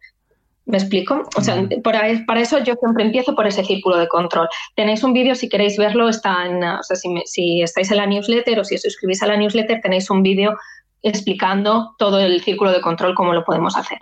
¿Me 0.64 0.78
explico? 0.78 1.28
O 1.36 1.42
sea, 1.42 1.68
para, 1.84 2.08
eso 2.08 2.58
yo 2.60 2.74
siempre 2.80 3.04
empiezo 3.04 3.34
por 3.34 3.46
ese 3.46 3.62
círculo 3.62 3.98
de 3.98 4.08
control. 4.08 4.48
Tenéis 4.74 5.04
un 5.04 5.12
vídeo, 5.12 5.34
si 5.34 5.50
queréis 5.50 5.76
verlo, 5.76 6.08
está 6.08 6.46
en, 6.46 6.64
o 6.64 6.82
sea, 6.82 6.96
si, 7.26 7.60
estáis 7.60 7.90
en 7.90 7.98
la 7.98 8.06
newsletter 8.06 8.58
o 8.58 8.64
si 8.64 8.76
os 8.76 8.82
suscribís 8.82 9.22
a 9.22 9.26
la 9.26 9.36
newsletter, 9.36 9.82
tenéis 9.82 10.08
un 10.08 10.22
vídeo 10.22 10.56
explicando 11.02 11.94
todo 11.98 12.18
el 12.20 12.40
círculo 12.40 12.72
de 12.72 12.80
control, 12.80 13.14
cómo 13.14 13.34
lo 13.34 13.44
podemos 13.44 13.76
hacer. 13.76 13.98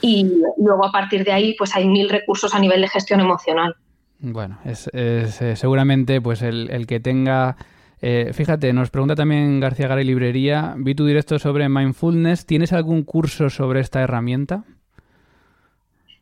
Y 0.00 0.30
luego 0.56 0.84
a 0.84 0.92
partir 0.92 1.24
de 1.24 1.32
ahí, 1.32 1.54
pues 1.54 1.74
hay 1.76 1.86
mil 1.86 2.08
recursos 2.08 2.54
a 2.54 2.58
nivel 2.58 2.80
de 2.80 2.88
gestión 2.88 3.20
emocional. 3.20 3.76
Bueno, 4.20 4.58
es, 4.64 4.90
eh, 4.92 5.54
seguramente 5.56 6.20
pues 6.20 6.42
el, 6.42 6.86
que 6.86 7.00
tenga... 7.00 7.56
Eh, 8.00 8.30
fíjate, 8.32 8.72
nos 8.72 8.90
pregunta 8.90 9.16
también 9.16 9.58
García 9.60 9.88
Garay 9.88 10.04
Librería, 10.04 10.74
vi 10.76 10.94
tu 10.94 11.04
directo 11.04 11.38
sobre 11.38 11.68
mindfulness, 11.68 12.46
¿tienes 12.46 12.72
algún 12.72 13.02
curso 13.02 13.50
sobre 13.50 13.80
esta 13.80 14.00
herramienta? 14.00 14.64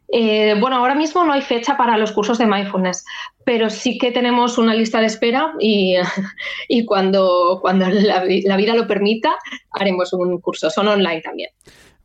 Eh, 0.09 0.55
bueno, 0.59 0.77
ahora 0.77 0.95
mismo 0.95 1.25
no 1.25 1.33
hay 1.33 1.43
fecha 1.43 1.77
para 1.77 1.99
los 1.99 2.13
cursos 2.13 2.39
de 2.39 2.47
mindfulness, 2.47 3.05
pero 3.45 3.69
sí 3.69 3.99
que 3.99 4.13
tenemos 4.13 4.57
una 4.57 4.75
lista 4.75 5.01
de 5.01 5.07
espera 5.07 5.53
y, 5.59 5.97
cuando, 6.87 7.59
cuando 7.61 7.89
la, 7.89 8.25
la, 8.25 8.57
vida 8.57 8.75
lo 8.75 8.87
permita 8.87 9.37
haremos 9.73 10.13
un 10.13 10.41
curso. 10.41 10.71
Son 10.71 10.89
online 10.89 11.21
también. 11.21 11.51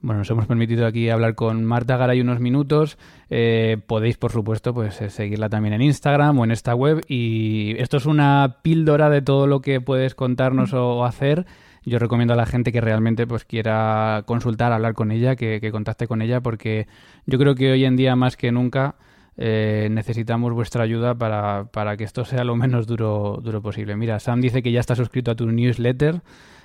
Bueno, 0.03 0.19
nos 0.19 0.31
hemos 0.31 0.47
permitido 0.47 0.87
aquí 0.87 1.09
hablar 1.09 1.35
con 1.35 1.63
Marta 1.63 1.95
Garay 1.95 2.21
unos 2.21 2.39
minutos. 2.39 2.97
Eh, 3.29 3.77
podéis, 3.85 4.17
por 4.17 4.31
supuesto, 4.31 4.73
pues 4.73 4.99
eh, 4.99 5.11
seguirla 5.11 5.47
también 5.47 5.75
en 5.75 5.83
Instagram 5.83 6.39
o 6.39 6.43
en 6.43 6.49
esta 6.49 6.73
web. 6.73 7.01
Y 7.07 7.75
esto 7.77 7.97
es 7.97 8.07
una 8.07 8.57
píldora 8.63 9.11
de 9.11 9.21
todo 9.21 9.45
lo 9.45 9.61
que 9.61 9.79
puedes 9.79 10.15
contarnos 10.15 10.73
o, 10.73 11.05
hacer. 11.05 11.45
Yo 11.85 11.99
recomiendo 11.99 12.33
a 12.33 12.37
la 12.37 12.47
gente 12.47 12.71
que 12.71 12.81
realmente 12.81 13.27
pues 13.27 13.45
quiera 13.45 14.23
consultar, 14.25 14.71
hablar 14.71 14.95
con 14.95 15.11
ella, 15.11 15.35
que, 15.35 15.69
contacte 15.71 16.07
con 16.07 16.23
ella, 16.23 16.41
porque 16.41 16.87
yo 17.27 17.37
creo 17.37 17.53
que 17.53 17.71
hoy 17.71 17.85
en 17.85 17.95
día 17.95 18.15
más 18.15 18.37
que 18.37 18.51
nunca 18.51 18.95
eh, 19.37 19.87
necesitamos 19.91 20.51
vuestra 20.53 20.83
ayuda 20.83 21.13
para, 21.13 21.65
para, 21.65 21.95
que 21.95 22.05
esto 22.05 22.25
sea 22.25 22.43
lo 22.43 22.55
menos 22.55 22.87
duro, 22.87 23.39
duro 23.43 23.61
posible. 23.61 23.95
Mira, 23.95 24.19
Sam 24.19 24.41
dice 24.41 24.63
que 24.63 24.71
ya 24.71 24.79
está 24.79 24.95
suscrito 24.95 25.29
a 25.29 25.35
tu 25.35 25.45
newsletter. 25.45 26.21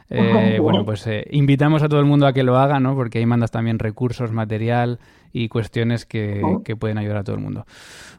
Eh, 0.57 0.61
bueno, 0.61 0.85
pues 0.85 1.05
eh, 1.09 1.27
invitamos 1.33 1.83
a 1.83 1.89
todo 1.89 1.99
el 1.99 2.07
mundo 2.07 2.29
a 2.29 2.33
que 2.33 2.45
lo 2.45 2.57
haga, 2.57 2.79
¿no? 2.79 2.95
Porque 2.95 3.19
ahí 3.19 3.27
mandas 3.27 3.51
también 3.51 3.81
recursos, 3.81 4.31
material 4.31 5.01
y 5.33 5.49
cuestiones 5.49 6.07
que, 6.07 6.41
pueden 6.79 6.99
ayudar 6.99 7.19
a 7.19 7.25
todo 7.25 7.35
el 7.35 7.43
mundo. 7.43 7.67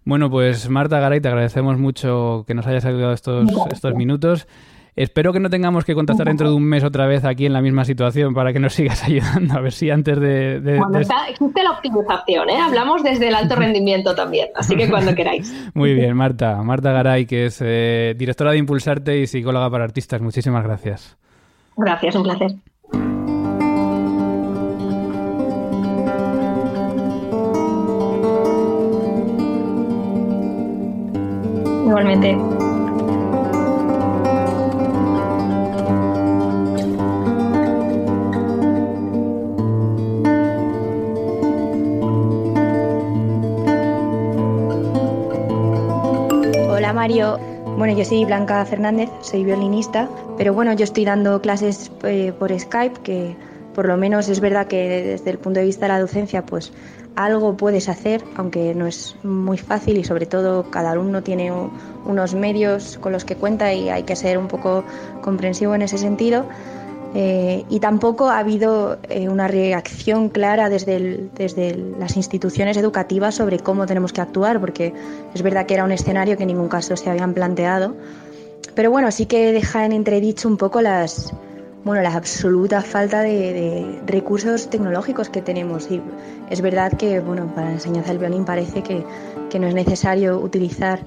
Bueno, 0.04 0.30
pues 0.30 0.70
Marta 0.70 1.00
Garay, 1.00 1.22
te 1.22 1.30
agradecemos 1.30 1.78
mucho 1.78 2.44
que 2.46 2.54
nos 2.54 2.68
hayas 2.68 2.84
ayudado 2.84 3.14
estos, 3.14 3.50
estos 3.72 3.96
minutos. 3.96 4.48
Espero 4.98 5.32
que 5.32 5.40
no 5.40 5.52
tengamos 5.52 5.86
que 5.86 5.94
contactar 5.94 6.26
dentro 6.26 6.50
de 6.50 6.56
un 6.56 6.64
mes 6.64 6.84
otra 6.84 7.06
vez 7.06 7.24
aquí 7.24 7.46
en 7.46 7.54
la 7.54 7.62
misma 7.62 7.86
situación 7.86 8.34
para 8.34 8.52
que 8.52 8.60
nos 8.60 8.74
sigas 8.76 9.04
ayudando. 9.04 9.54
A 9.54 9.62
ver 9.62 9.72
si 9.72 9.92
antes 9.92 10.20
de. 10.20 10.60
bueno, 10.60 10.98
existe 10.98 11.64
la 11.64 11.72
optimización, 11.72 12.50
¿eh? 12.50 12.60
Hablamos 12.60 13.04
desde 13.04 13.28
el 13.28 13.36
alto 13.36 13.56
rendimiento 13.56 14.16
también, 14.16 14.50
así 14.56 14.76
que 14.76 14.90
cuando 14.90 15.14
queráis. 15.16 15.54
Muy 15.76 15.94
bien, 15.94 16.18
Marta. 16.18 16.56
Marta 16.64 16.92
Garay, 16.92 17.28
que 17.28 17.46
es 17.46 17.62
eh, 17.64 18.16
directora 18.18 18.52
de 18.52 18.58
Impulsarte 18.58 19.20
y 19.20 19.28
psicóloga 19.28 19.70
para 19.70 19.84
artistas. 19.84 20.20
Muchísimas 20.20 20.64
gracias. 20.64 21.16
Gracias, 21.78 22.16
un 22.16 22.24
placer. 22.24 22.52
Igualmente. 31.86 32.36
Hola 46.70 46.94
Mario, 46.94 47.40
bueno, 47.78 47.96
yo 47.96 48.04
soy 48.04 48.26
Blanca 48.26 48.66
Fernández, 48.66 49.08
soy 49.22 49.44
violinista, 49.44 50.10
pero 50.36 50.52
bueno, 50.52 50.74
yo 50.74 50.84
estoy 50.84 51.06
dando 51.06 51.40
clases 51.42 51.92
eh, 52.04 52.34
por 52.38 52.58
Skype, 52.60 53.02
que 53.04 53.36
por 53.76 53.88
lo 53.88 53.96
menos 53.98 54.30
es 54.30 54.40
verdad 54.40 54.66
que 54.66 54.90
desde 55.06 55.30
el 55.30 55.38
punto 55.38 55.60
de 55.60 55.68
vista 55.68 55.86
de 55.86 55.90
la 55.90 56.00
docencia, 56.00 56.44
pues 56.44 56.74
algo 57.16 57.56
puedes 57.56 57.88
hacer, 57.88 58.24
aunque 58.36 58.74
no 58.74 58.88
es 58.88 59.16
muy 59.22 59.60
fácil 59.60 59.98
y 59.98 60.04
sobre 60.04 60.26
todo 60.26 60.72
cada 60.72 60.90
alumno 60.92 61.22
tiene 61.22 61.52
unos 62.04 62.34
medios 62.34 62.98
con 62.98 63.12
los 63.12 63.26
que 63.26 63.36
cuenta 63.36 63.72
y 63.72 63.90
hay 63.90 64.02
que 64.04 64.16
ser 64.16 64.40
un 64.40 64.48
poco 64.48 64.84
comprensivo 65.22 65.76
en 65.76 65.84
ese 65.84 66.00
sentido. 66.00 66.48
Eh, 67.16 67.64
y 67.70 67.80
tampoco 67.80 68.30
ha 68.30 68.40
habido 68.40 68.98
eh, 69.10 69.30
una 69.30 69.48
reacción 69.48 70.30
clara 70.30 70.70
desde, 70.70 71.30
desde 71.36 71.76
las 72.00 72.18
instituciones 72.18 72.78
educativas 72.78 73.36
sobre 73.36 73.60
cómo 73.60 73.86
tenemos 73.86 74.14
que 74.14 74.22
actuar, 74.22 74.60
porque 74.60 74.94
es 75.34 75.42
verdad 75.42 75.66
que 75.66 75.74
era 75.74 75.84
un 75.84 75.92
escenario 75.92 76.38
que 76.38 76.44
en 76.44 76.48
ningún 76.48 76.68
caso 76.68 76.96
se 76.98 77.10
habían 77.10 77.34
planteado. 77.34 77.96
Pero 78.76 78.92
bueno, 78.92 79.12
sí 79.12 79.26
que 79.26 79.54
deja 79.54 79.86
en 79.86 79.94
entredicho 79.94 80.48
un 80.48 80.58
poco 80.58 80.82
las, 80.82 81.34
bueno, 81.84 82.02
la 82.02 82.14
absoluta 82.14 82.82
falta 82.82 83.22
de, 83.22 84.00
recursos 84.06 84.70
tecnológicos 84.70 85.30
que 85.30 85.42
tenemos. 85.42 85.90
Y 85.90 86.02
es 86.50 86.62
verdad 86.62 86.92
que 86.94 87.20
bueno, 87.20 87.52
para 87.56 87.68
la 87.68 87.74
enseñanza 87.74 88.10
del 88.10 88.20
violín 88.20 88.46
parece 88.46 88.84
que, 88.84 89.04
que 89.50 89.58
no 89.58 89.68
es 89.68 89.74
necesario 89.74 90.38
utilizar 90.38 91.00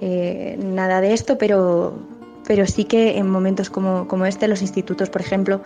eh, 0.00 0.56
nada 0.62 1.00
de 1.00 1.12
esto, 1.12 1.36
pero 1.36 1.98
pero 2.48 2.66
sí 2.66 2.84
que 2.84 3.18
en 3.18 3.28
momentos 3.28 3.68
como, 3.68 4.08
como 4.08 4.24
este 4.24 4.48
los 4.48 4.62
institutos, 4.62 5.10
por 5.10 5.20
ejemplo, 5.20 5.60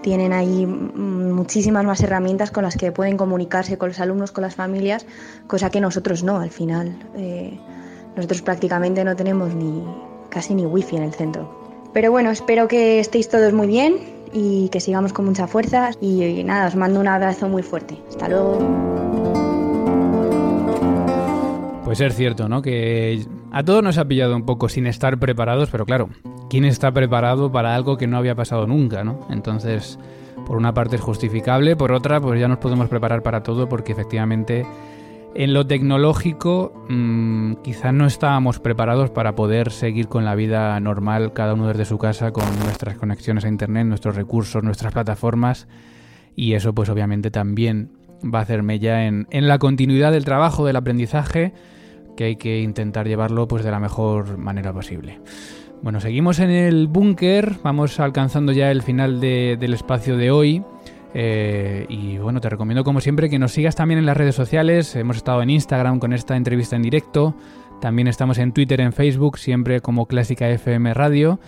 tienen 0.00 0.32
ahí 0.32 0.64
muchísimas 0.64 1.84
más 1.84 2.00
herramientas 2.02 2.52
con 2.52 2.62
las 2.62 2.76
que 2.76 2.92
pueden 2.92 3.16
comunicarse 3.16 3.76
con 3.76 3.88
los 3.88 3.98
alumnos, 3.98 4.30
con 4.30 4.42
las 4.42 4.54
familias, 4.54 5.04
cosa 5.48 5.70
que 5.70 5.80
nosotros 5.80 6.22
no, 6.22 6.38
al 6.38 6.50
final. 6.50 6.96
Eh, 7.16 7.58
nosotros 8.14 8.42
prácticamente 8.42 9.02
no 9.02 9.16
tenemos 9.16 9.52
ni 9.56 9.84
casi 10.28 10.54
ni 10.54 10.64
wifi 10.64 10.96
en 10.96 11.02
el 11.02 11.12
centro. 11.12 11.90
Pero 11.92 12.12
bueno, 12.12 12.30
espero 12.30 12.68
que 12.68 13.00
estéis 13.00 13.28
todos 13.28 13.52
muy 13.52 13.66
bien 13.66 13.96
y 14.32 14.68
que 14.68 14.78
sigamos 14.78 15.12
con 15.12 15.24
mucha 15.24 15.48
fuerza 15.48 15.90
y, 16.00 16.22
y 16.22 16.44
nada, 16.44 16.68
os 16.68 16.76
mando 16.76 17.00
un 17.00 17.08
abrazo 17.08 17.48
muy 17.48 17.64
fuerte. 17.64 17.98
Hasta 18.08 18.28
luego. 18.28 18.58
Pues 21.84 22.00
es 22.00 22.14
cierto, 22.14 22.48
¿no? 22.48 22.62
Que 22.62 23.26
a 23.52 23.64
todos 23.64 23.82
nos 23.82 23.98
ha 23.98 24.06
pillado 24.06 24.36
un 24.36 24.44
poco 24.44 24.68
sin 24.68 24.86
estar 24.86 25.18
preparados, 25.18 25.70
pero 25.70 25.84
claro, 25.84 26.08
¿quién 26.48 26.64
está 26.64 26.92
preparado 26.92 27.50
para 27.50 27.74
algo 27.74 27.96
que 27.96 28.06
no 28.06 28.16
había 28.16 28.34
pasado 28.34 28.66
nunca, 28.66 29.02
¿no? 29.04 29.26
Entonces, 29.30 29.98
por 30.46 30.56
una 30.56 30.74
parte 30.74 30.96
es 30.96 31.02
justificable, 31.02 31.76
por 31.76 31.92
otra, 31.92 32.20
pues 32.20 32.40
ya 32.40 32.48
nos 32.48 32.58
podemos 32.58 32.88
preparar 32.88 33.22
para 33.22 33.42
todo 33.42 33.68
porque 33.68 33.92
efectivamente 33.92 34.66
En 35.32 35.54
lo 35.54 35.64
tecnológico, 35.64 36.72
mm, 36.88 37.54
quizás 37.62 37.94
no 37.94 38.06
estábamos 38.06 38.58
preparados 38.58 39.10
para 39.10 39.36
poder 39.36 39.70
seguir 39.70 40.08
con 40.08 40.24
la 40.24 40.34
vida 40.34 40.78
normal, 40.80 41.32
cada 41.32 41.54
uno 41.54 41.68
desde 41.68 41.84
su 41.84 41.98
casa, 41.98 42.32
con 42.32 42.44
nuestras 42.64 42.96
conexiones 42.96 43.44
a 43.44 43.48
Internet, 43.48 43.86
nuestros 43.86 44.16
recursos, 44.16 44.64
nuestras 44.64 44.92
plataformas. 44.92 45.68
Y 46.34 46.54
eso, 46.54 46.74
pues 46.74 46.88
obviamente 46.88 47.30
también 47.30 47.92
va 48.22 48.40
a 48.40 48.42
hacer 48.42 48.64
mella 48.64 49.06
en, 49.06 49.28
en 49.30 49.46
la 49.46 49.58
continuidad 49.60 50.10
del 50.10 50.24
trabajo, 50.24 50.66
del 50.66 50.74
aprendizaje, 50.76 51.52
que 52.20 52.26
hay 52.26 52.36
que 52.36 52.60
intentar 52.60 53.08
llevarlo 53.08 53.48
pues 53.48 53.64
de 53.64 53.70
la 53.70 53.80
mejor 53.80 54.36
manera 54.36 54.74
posible. 54.74 55.20
Bueno, 55.80 56.00
seguimos 56.00 56.38
en 56.38 56.50
el 56.50 56.86
búnker, 56.86 57.54
vamos 57.62 57.98
alcanzando 57.98 58.52
ya 58.52 58.70
el 58.70 58.82
final 58.82 59.22
del 59.22 59.72
espacio 59.72 60.18
de 60.18 60.30
hoy. 60.30 60.62
Eh, 61.14 61.86
y 61.88 62.18
bueno, 62.18 62.42
te 62.42 62.50
recomiendo 62.50 62.84
como 62.84 63.00
siempre 63.00 63.30
que 63.30 63.38
nos 63.38 63.52
sigas 63.52 63.74
también 63.74 64.00
en 64.00 64.04
las 64.04 64.18
redes 64.18 64.34
sociales. 64.34 64.94
Hemos 64.96 65.16
estado 65.16 65.40
en 65.40 65.48
Instagram 65.48 65.98
con 65.98 66.12
esta 66.12 66.36
entrevista 66.36 66.76
en 66.76 66.82
directo. 66.82 67.34
También 67.80 68.06
estamos 68.06 68.36
en 68.36 68.52
Twitter, 68.52 68.82
en 68.82 68.92
Facebook, 68.92 69.38
siempre 69.38 69.80
como 69.80 70.04
Clásica 70.04 70.46
FM 70.50 70.92
Radio. 70.92 71.40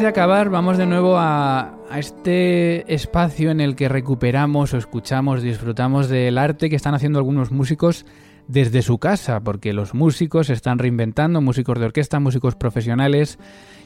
De 0.05 0.09
acabar, 0.09 0.51
vamos 0.51 0.77
de 0.77 0.85
nuevo 0.85 1.17
a, 1.17 1.79
este 1.95 2.93
espacio 2.93 3.49
en 3.49 3.59
el 3.59 3.75
que 3.75 3.89
recuperamos 3.89 4.71
o 4.75 4.77
escuchamos, 4.77 5.41
disfrutamos 5.41 6.09
del 6.09 6.37
arte 6.37 6.69
que 6.69 6.75
están 6.75 6.93
haciendo 6.93 7.17
algunos 7.17 7.51
músicos 7.51 8.05
desde 8.47 8.83
su 8.83 8.99
casa, 8.99 9.39
porque 9.39 9.73
los 9.73 9.95
músicos 9.95 10.45
se 10.45 10.53
están 10.53 10.77
reinventando, 10.77 11.41
músicos 11.41 11.79
de 11.79 11.85
orquesta, 11.85 12.19
músicos 12.19 12.55
profesionales, 12.55 13.39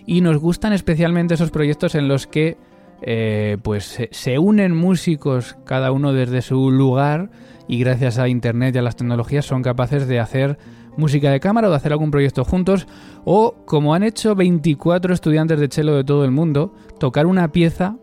y 0.05 0.19
nos 0.19 0.39
gustan 0.39 0.73
especialmente 0.73 1.35
esos 1.35 1.51
proyectos 1.51 1.95
en 1.95 2.09
los 2.09 2.27
que 2.27 2.57
eh, 3.01 3.57
pues 3.63 3.97
se 4.11 4.39
unen 4.39 4.75
músicos 4.75 5.55
cada 5.65 5.93
uno 5.93 6.11
desde 6.11 6.41
su 6.41 6.69
lugar 6.69 7.29
y 7.69 7.79
gracias 7.79 8.19
a 8.19 8.27
internet 8.27 8.75
y 8.75 8.79
a 8.79 8.81
las 8.81 8.97
tecnologías 8.97 9.45
son 9.45 9.63
capaces 9.63 10.05
de 10.05 10.19
hacer 10.19 10.57
música 10.99 11.31
de 11.31 11.39
cámara 11.39 11.67
o 11.67 11.71
de 11.71 11.77
hacer 11.77 11.91
algún 11.91 12.11
proyecto 12.11 12.45
juntos, 12.45 12.87
o 13.25 13.55
como 13.65 13.93
han 13.93 14.03
hecho 14.03 14.35
24 14.35 15.13
estudiantes 15.13 15.59
de 15.59 15.67
cello 15.67 15.95
de 15.95 16.03
todo 16.03 16.25
el 16.25 16.31
mundo, 16.31 16.73
tocar 16.99 17.25
una 17.25 17.51
pieza 17.51 17.97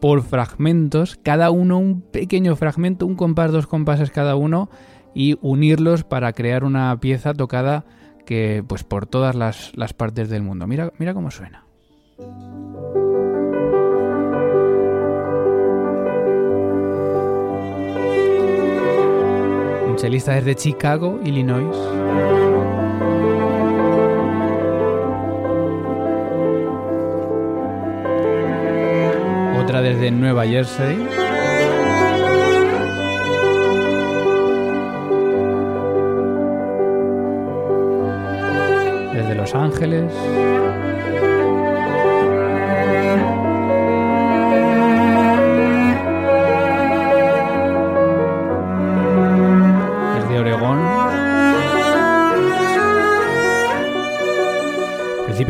por 0.00 0.22
fragmentos, 0.22 1.18
cada 1.22 1.50
uno 1.50 1.78
un 1.78 2.02
pequeño 2.02 2.56
fragmento, 2.56 3.06
un 3.06 3.16
compás, 3.16 3.52
dos 3.52 3.66
compases 3.66 4.10
cada 4.10 4.36
uno, 4.36 4.68
y 5.14 5.38
unirlos 5.40 6.04
para 6.04 6.32
crear 6.32 6.64
una 6.64 6.98
pieza 7.00 7.34
tocada 7.34 7.84
que 8.26 8.64
pues 8.66 8.84
por 8.84 9.06
todas 9.06 9.34
las, 9.34 9.76
las 9.76 9.92
partes 9.92 10.28
del 10.28 10.42
mundo. 10.42 10.66
Mira, 10.66 10.92
mira 10.98 11.14
cómo 11.14 11.30
suena. 11.30 11.64
Un 20.00 20.04
chelista 20.04 20.32
desde 20.32 20.54
Chicago, 20.54 21.20
Illinois. 21.22 21.76
Otra 29.62 29.82
desde 29.82 30.10
Nueva 30.10 30.46
Jersey. 30.46 31.06
Desde 39.12 39.34
Los 39.34 39.54
Ángeles. 39.54 40.10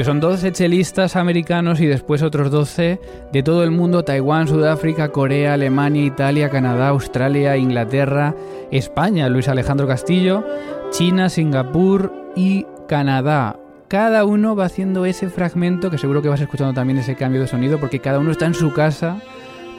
Son 0.05 0.21
12 0.21 0.53
chelistas 0.53 1.17
americanos 1.17 1.81
y 1.81 1.87
después 1.87 2.23
otros 2.23 2.51
12 2.51 3.01
de 3.33 3.43
todo 3.43 3.65
el 3.65 3.71
mundo, 3.71 4.05
Taiwán, 4.05 4.47
Sudáfrica, 4.49 5.11
Corea, 5.11 5.55
Alemania, 5.55 6.05
Italia, 6.05 6.49
Canadá, 6.49 6.89
Australia, 6.89 7.57
Inglaterra, 7.57 8.35
España, 8.71 9.29
Luis 9.29 9.49
Alejandro 9.49 9.87
Castillo, 9.87 10.45
China, 10.91 11.29
Singapur 11.29 12.13
y 12.37 12.67
Canadá. 12.89 13.59
Cada 13.89 14.25
uno 14.25 14.55
va 14.55 14.67
haciendo 14.67 15.05
ese 15.05 15.29
fragmento, 15.29 15.91
que 15.91 15.99
seguro 15.99 16.23
que 16.23 16.29
vas 16.29 16.41
escuchando 16.41 16.73
también 16.73 16.99
ese 16.99 17.17
cambio 17.17 17.41
de 17.41 17.49
sonido, 17.49 17.81
porque 17.81 17.99
cada 17.99 18.21
uno 18.21 18.31
está 18.31 18.47
en 18.47 18.55
su 18.55 18.73
casa 18.73 19.21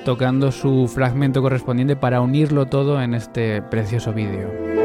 tocando 0.04 0.52
su 0.52 0.88
fragmento 0.88 1.42
correspondiente 1.42 1.96
para 1.96 2.22
unirlo 2.22 2.66
todo 2.66 3.02
en 3.02 3.14
este 3.14 3.62
precioso 3.62 4.14
vídeo. 4.14 4.81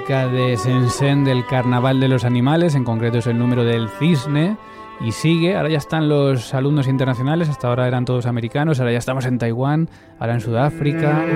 De 0.00 0.56
Sensen 0.56 1.22
del 1.22 1.44
Carnaval 1.44 2.00
de 2.00 2.08
los 2.08 2.24
Animales, 2.24 2.74
en 2.74 2.82
concreto 2.82 3.18
es 3.18 3.26
el 3.26 3.38
número 3.38 3.62
del 3.62 3.90
cisne, 3.90 4.56
y 5.00 5.12
sigue, 5.12 5.54
ahora 5.54 5.68
ya 5.68 5.76
están 5.76 6.08
los 6.08 6.54
alumnos 6.54 6.88
internacionales, 6.88 7.50
hasta 7.50 7.68
ahora 7.68 7.86
eran 7.86 8.06
todos 8.06 8.24
americanos, 8.24 8.80
ahora 8.80 8.92
ya 8.92 8.98
estamos 8.98 9.26
en 9.26 9.36
Taiwán, 9.36 9.90
ahora 10.18 10.32
en 10.32 10.40
Sudáfrica. 10.40 11.26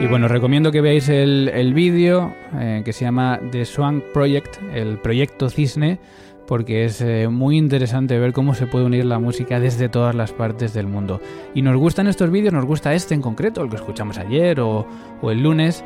Y 0.00 0.06
bueno, 0.06 0.28
recomiendo 0.28 0.70
que 0.70 0.80
veáis 0.80 1.08
el, 1.08 1.72
vídeo 1.74 2.32
eh, 2.56 2.82
que 2.84 2.92
se 2.92 3.04
llama 3.04 3.40
The 3.50 3.64
Swan 3.64 4.04
Project, 4.12 4.58
el 4.72 4.98
proyecto 4.98 5.50
cisne, 5.50 5.98
porque 6.46 6.84
es 6.84 7.00
eh, 7.00 7.26
muy 7.28 7.56
interesante 7.56 8.16
ver 8.16 8.32
cómo 8.32 8.54
se 8.54 8.68
puede 8.68 8.84
unir 8.84 9.06
la 9.06 9.18
música 9.18 9.58
desde 9.58 9.88
todas 9.88 10.14
las 10.14 10.30
partes 10.30 10.72
del 10.72 10.86
mundo. 10.86 11.20
Y 11.52 11.62
nos 11.62 11.76
gustan 11.76 12.06
estos 12.06 12.30
vídeos, 12.30 12.54
nos 12.54 12.64
gusta 12.64 12.94
este 12.94 13.14
en 13.14 13.22
concreto, 13.22 13.60
el 13.60 13.70
que 13.70 13.76
escuchamos 13.76 14.18
ayer 14.18 14.60
o, 14.60 14.86
o 15.20 15.30
el 15.32 15.42
lunes, 15.42 15.84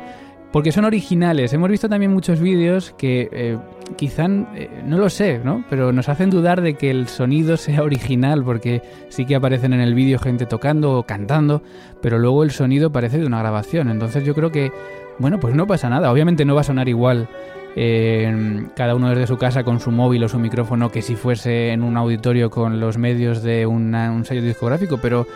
porque 0.51 0.71
son 0.71 0.85
originales. 0.85 1.53
Hemos 1.53 1.69
visto 1.69 1.89
también 1.89 2.11
muchos 2.11 2.39
vídeos 2.39 2.93
que 2.97 3.29
eh, 3.31 3.57
quizá, 3.95 4.25
eh, 4.25 4.81
no 4.85 4.97
lo 4.97 5.09
sé, 5.09 5.39
¿no? 5.43 5.63
Pero 5.69 5.91
nos 5.91 6.09
hacen 6.09 6.29
dudar 6.29 6.61
de 6.61 6.73
que 6.73 6.89
el 6.89 7.07
sonido 7.07 7.57
sea 7.57 7.83
original, 7.83 8.43
porque 8.43 8.81
sí 9.09 9.25
que 9.25 9.35
aparecen 9.35 9.73
en 9.73 9.81
el 9.81 9.93
vídeo 9.93 10.19
gente 10.19 10.45
tocando 10.45 10.97
o 10.97 11.03
cantando, 11.03 11.61
pero 12.01 12.17
luego 12.17 12.43
el 12.43 12.51
sonido 12.51 12.91
parece 12.91 13.19
de 13.19 13.25
una 13.25 13.39
grabación. 13.39 13.89
Entonces 13.89 14.23
yo 14.23 14.33
creo 14.33 14.51
que, 14.51 14.71
bueno, 15.19 15.39
pues 15.39 15.53
no 15.53 15.67
pasa 15.67 15.89
nada. 15.89 16.11
Obviamente 16.11 16.45
no 16.45 16.55
va 16.55 16.61
a 16.61 16.65
sonar 16.65 16.89
igual 16.89 17.27
eh, 17.75 18.65
cada 18.75 18.95
uno 18.95 19.09
desde 19.09 19.27
su 19.27 19.37
casa 19.37 19.63
con 19.63 19.79
su 19.79 19.91
móvil 19.91 20.23
o 20.23 20.29
su 20.29 20.39
micrófono 20.39 20.89
que 20.91 21.03
si 21.03 21.15
fuese 21.15 21.69
en 21.69 21.83
un 21.83 21.97
auditorio 21.97 22.49
con 22.49 22.79
los 22.79 22.97
medios 22.97 23.43
de 23.43 23.67
un 23.67 24.25
sello 24.25 24.41
discográfico, 24.41 24.97
pero 24.99 25.27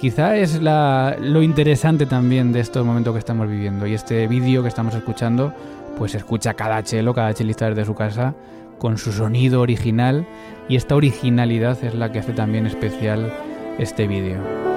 quizá 0.00 0.34
es 0.36 0.58
lo 0.62 1.42
interesante 1.42 2.06
también 2.06 2.52
de 2.52 2.60
estos 2.60 2.86
momentos 2.86 3.12
que 3.12 3.18
estamos 3.18 3.48
viviendo. 3.48 3.86
Y 3.86 3.92
este 3.92 4.26
vídeo 4.26 4.62
que 4.62 4.68
estamos 4.68 4.94
escuchando, 4.94 5.52
pues 5.98 6.14
escucha 6.14 6.54
cada 6.54 6.82
chelo, 6.82 7.12
cada 7.12 7.34
chelista 7.34 7.68
desde 7.68 7.84
su 7.84 7.94
casa, 7.94 8.34
con 8.78 8.96
su 8.96 9.12
sonido 9.12 9.60
original. 9.60 10.26
Y 10.70 10.76
esta 10.76 10.96
originalidad 10.96 11.84
es 11.84 11.94
la 11.94 12.10
que 12.10 12.20
hace 12.20 12.32
también 12.32 12.66
especial 12.66 13.30
este 13.78 14.06
vídeo. 14.06 14.69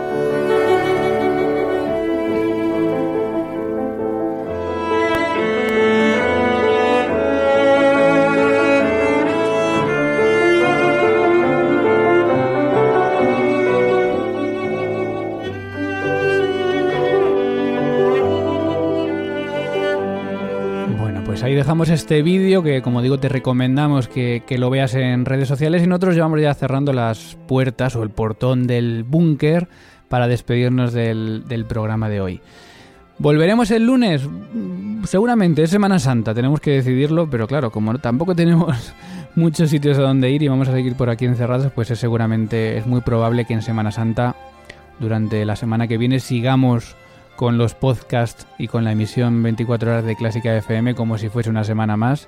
Este 21.90 22.22
vídeo 22.22 22.64
que, 22.64 22.82
como 22.82 23.02
digo, 23.02 23.20
te 23.20 23.30
recomendamos 23.30 24.08
que, 24.08 24.44
lo 24.58 24.70
veas 24.70 24.96
en 24.96 25.26
redes 25.26 25.48
sociales 25.48 25.84
y 25.84 25.88
nosotros 25.88 26.16
llevamos 26.16 26.42
ya 26.42 26.54
cerrando 26.54 26.94
las 26.94 27.38
puertas 27.48 27.96
o 27.96 28.04
el 28.04 28.10
portón 28.10 28.68
del 28.68 29.04
búnker 29.04 29.68
para 30.10 30.28
despedirnos 30.28 30.94
del, 30.94 31.66
programa 31.68 32.10
de 32.10 32.22
hoy. 32.22 32.42
¿Volveremos 33.20 33.72
el 33.72 33.86
lunes? 33.86 34.28
Seguramente, 35.06 35.64
es 35.64 35.70
Semana 35.70 36.00
Santa, 36.00 36.34
tenemos 36.34 36.60
que 36.60 36.72
decidirlo, 36.72 37.30
pero 37.30 37.48
claro, 37.48 37.72
como 37.72 37.98
tampoco 38.00 38.36
tenemos 38.36 38.94
muchos 39.36 39.70
sitios 39.70 39.98
a 39.98 40.02
donde 40.02 40.30
ir 40.30 40.44
y 40.44 40.48
vamos 40.48 40.68
a 40.68 40.74
seguir 40.74 40.96
por 40.96 41.10
aquí 41.10 41.26
encerrados, 41.26 41.72
pues 41.72 41.92
es 41.92 42.00
seguramente 42.00 42.78
es 42.78 42.86
muy 42.86 43.02
probable 43.02 43.46
que 43.46 43.54
en 43.54 43.62
Semana 43.62 43.92
Santa, 43.92 44.36
durante 45.00 45.46
la 45.46 45.56
semana 45.56 45.88
que 45.88 45.98
viene, 45.98 46.20
sigamos 46.20 46.96
con 47.36 47.58
los 47.58 47.74
podcasts 47.74 48.48
y 48.58 48.68
con 48.68 48.84
la 48.84 48.92
emisión 48.92 49.42
24 49.44 49.92
horas 49.92 50.06
de 50.06 50.16
Clásica 50.16 50.56
FM 50.56 50.96
como 50.96 51.18
si 51.18 51.30
fuese 51.30 51.50
una 51.50 51.64
semana 51.64 51.98
más, 51.98 52.28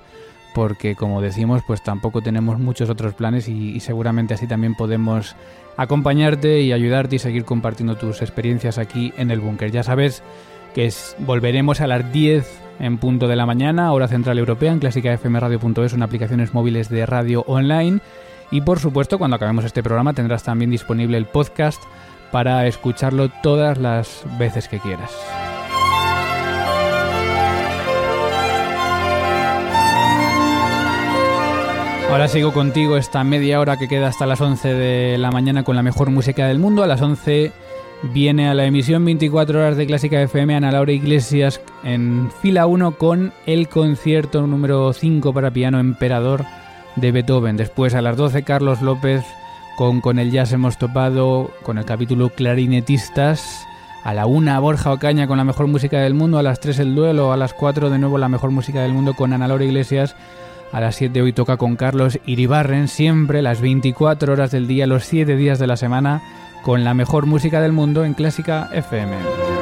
porque 0.54 0.96
como 0.96 1.20
decimos, 1.20 1.62
pues 1.66 1.82
tampoco 1.82 2.22
tenemos 2.22 2.58
muchos 2.58 2.90
otros 2.90 3.14
planes 3.14 3.48
y, 3.48 3.78
seguramente 3.80 4.34
así 4.34 4.46
también 4.46 4.74
podemos 4.74 5.36
acompañarte 5.76 6.62
y 6.62 6.72
ayudarte 6.72 7.16
y 7.16 7.18
seguir 7.18 7.44
compartiendo 7.44 7.96
tus 7.96 8.22
experiencias 8.22 8.78
aquí 8.78 9.12
en 9.16 9.30
el 9.30 9.40
búnker. 9.40 9.70
Ya 9.70 9.82
sabes 9.82 10.22
que 10.74 10.90
volveremos 11.18 11.80
a 11.80 11.86
las 11.86 12.10
10 12.12 12.62
en 12.78 12.98
punto 12.98 13.28
de 13.28 13.36
la 13.36 13.46
mañana, 13.46 13.92
hora 13.92 14.08
central 14.08 14.38
europea, 14.38 14.72
en 14.72 14.78
clásicafmradio.es, 14.78 15.92
en 15.92 16.02
aplicaciones 16.02 16.54
móviles 16.54 16.88
de 16.88 17.06
radio 17.06 17.42
online. 17.46 18.00
Y 18.50 18.60
por 18.60 18.78
supuesto, 18.78 19.18
cuando 19.18 19.36
acabemos 19.36 19.64
este 19.64 19.82
programa 19.82 20.14
tendrás 20.14 20.42
también 20.42 20.70
disponible 20.70 21.16
el 21.18 21.26
podcast 21.26 21.82
para 22.30 22.66
escucharlo 22.66 23.28
todas 23.42 23.78
las 23.78 24.24
veces 24.38 24.68
que 24.68 24.80
quieras. 24.80 25.12
Ahora 32.10 32.28
sigo 32.28 32.52
contigo 32.52 32.96
esta 32.96 33.24
media 33.24 33.60
hora 33.60 33.76
que 33.76 33.88
queda 33.88 34.08
hasta 34.08 34.26
las 34.26 34.40
11 34.40 34.72
de 34.72 35.18
la 35.18 35.30
mañana 35.30 35.64
con 35.64 35.76
la 35.76 35.82
mejor 35.82 36.10
música 36.10 36.46
del 36.46 36.58
mundo. 36.58 36.82
A 36.82 36.86
las 36.86 37.02
11 37.02 37.52
viene 38.14 38.48
a 38.48 38.54
la 38.54 38.64
emisión 38.64 39.04
24 39.04 39.58
horas 39.58 39.76
de 39.76 39.86
Clásica 39.86 40.22
FM 40.22 40.54
Ana 40.54 40.72
Laura 40.72 40.92
Iglesias 40.92 41.60
en 41.82 42.30
fila 42.40 42.66
1 42.66 42.92
con 42.92 43.32
el 43.44 43.68
concierto 43.68 44.46
número 44.46 44.92
5 44.92 45.34
para 45.34 45.50
piano 45.50 45.78
Emperador 45.78 46.44
de 46.94 47.12
Beethoven. 47.12 47.56
Después 47.56 47.94
a 47.94 48.02
las 48.02 48.16
12 48.16 48.44
Carlos 48.44 48.80
López 48.82 49.22
con 49.76 50.00
Con 50.00 50.18
el 50.18 50.32
Jazz 50.32 50.52
hemos 50.52 50.78
topado 50.78 51.50
con 51.62 51.78
el 51.78 51.84
capítulo 51.84 52.30
Clarinetistas. 52.30 53.66
A 54.02 54.14
la 54.14 54.26
una 54.26 54.58
Borja 54.58 54.92
Ocaña 54.92 55.26
con 55.26 55.36
la 55.36 55.44
mejor 55.44 55.66
música 55.66 56.00
del 56.00 56.14
mundo. 56.14 56.38
A 56.38 56.42
las 56.42 56.60
3 56.60 56.78
el 56.80 56.94
duelo. 56.94 57.32
A 57.32 57.36
las 57.36 57.52
4 57.52 57.90
de 57.90 57.98
nuevo 57.98 58.18
la 58.18 58.28
mejor 58.28 58.50
música 58.50 58.82
del 58.82 58.92
mundo 58.92 59.14
con 59.14 59.32
Ana 59.32 59.48
Laura 59.48 59.64
Iglesias. 59.64 60.16
A 60.72 60.80
las 60.80 60.96
7 60.96 61.22
hoy 61.22 61.32
toca 61.32 61.58
con 61.58 61.76
Carlos 61.76 62.18
Iribarren. 62.24 62.88
Siempre 62.88 63.42
las 63.42 63.60
24 63.60 64.32
horas 64.32 64.50
del 64.50 64.66
día, 64.66 64.86
los 64.86 65.04
7 65.04 65.36
días 65.36 65.58
de 65.58 65.66
la 65.66 65.76
semana. 65.76 66.22
Con 66.62 66.82
la 66.82 66.94
mejor 66.94 67.26
música 67.26 67.60
del 67.60 67.72
mundo 67.72 68.04
en 68.04 68.14
Clásica 68.14 68.70
FM. 68.72 69.55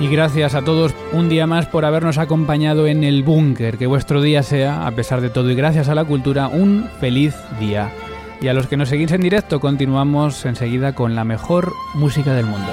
Y 0.00 0.08
gracias 0.08 0.54
a 0.54 0.62
todos 0.62 0.94
un 1.12 1.28
día 1.28 1.46
más 1.46 1.66
por 1.66 1.84
habernos 1.84 2.16
acompañado 2.16 2.86
en 2.86 3.04
el 3.04 3.22
búnker. 3.22 3.76
Que 3.76 3.86
vuestro 3.86 4.22
día 4.22 4.42
sea, 4.42 4.86
a 4.86 4.90
pesar 4.92 5.20
de 5.20 5.28
todo 5.28 5.50
y 5.50 5.54
gracias 5.54 5.90
a 5.90 5.94
la 5.94 6.06
cultura, 6.06 6.48
un 6.48 6.88
feliz 7.00 7.34
día. 7.60 7.92
Y 8.40 8.48
a 8.48 8.54
los 8.54 8.66
que 8.66 8.78
nos 8.78 8.88
seguís 8.88 9.12
en 9.12 9.20
directo, 9.20 9.60
continuamos 9.60 10.46
enseguida 10.46 10.94
con 10.94 11.14
la 11.14 11.24
mejor 11.24 11.74
música 11.92 12.32
del 12.32 12.46
mundo. 12.46 12.72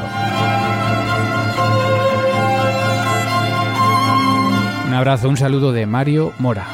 Un 4.87 4.93
abrazo, 4.93 5.27
un 5.27 5.35
saludo 5.35 5.73
de 5.73 5.85
Mario 5.85 6.31
Mora. 6.39 6.65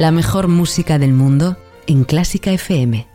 La 0.00 0.10
mejor 0.12 0.48
música 0.48 0.98
del 0.98 1.12
mundo 1.12 1.58
en 1.86 2.04
Clásica 2.04 2.50
FM. 2.52 3.06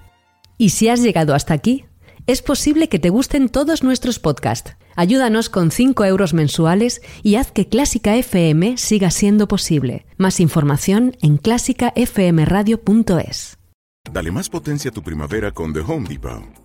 Y 0.59 0.69
si 0.69 0.87
has 0.87 1.01
llegado 1.01 1.33
hasta 1.33 1.55
aquí, 1.55 1.85
es 2.27 2.43
posible 2.43 2.89
que 2.89 2.99
te 2.99 3.09
gusten 3.09 3.49
todos 3.49 3.81
nuestros 3.81 4.19
podcasts. 4.19 4.75
Ayúdanos 4.95 5.49
con 5.49 5.71
5 5.71 6.05
euros 6.05 6.35
mensuales 6.35 7.01
y 7.23 7.37
haz 7.37 7.51
que 7.51 7.67
Clásica 7.67 8.15
FM 8.15 8.77
siga 8.77 9.09
siendo 9.09 9.47
posible. 9.47 10.05
Más 10.17 10.39
información 10.39 11.17
en 11.23 11.37
clásicafmradio.es. 11.37 13.57
Dale 14.13 14.31
más 14.31 14.49
potencia 14.49 14.91
a 14.91 14.93
tu 14.93 15.01
primavera 15.01 15.51
con 15.51 15.73
The 15.73 15.79
Home 15.79 16.07
Depot. 16.07 16.64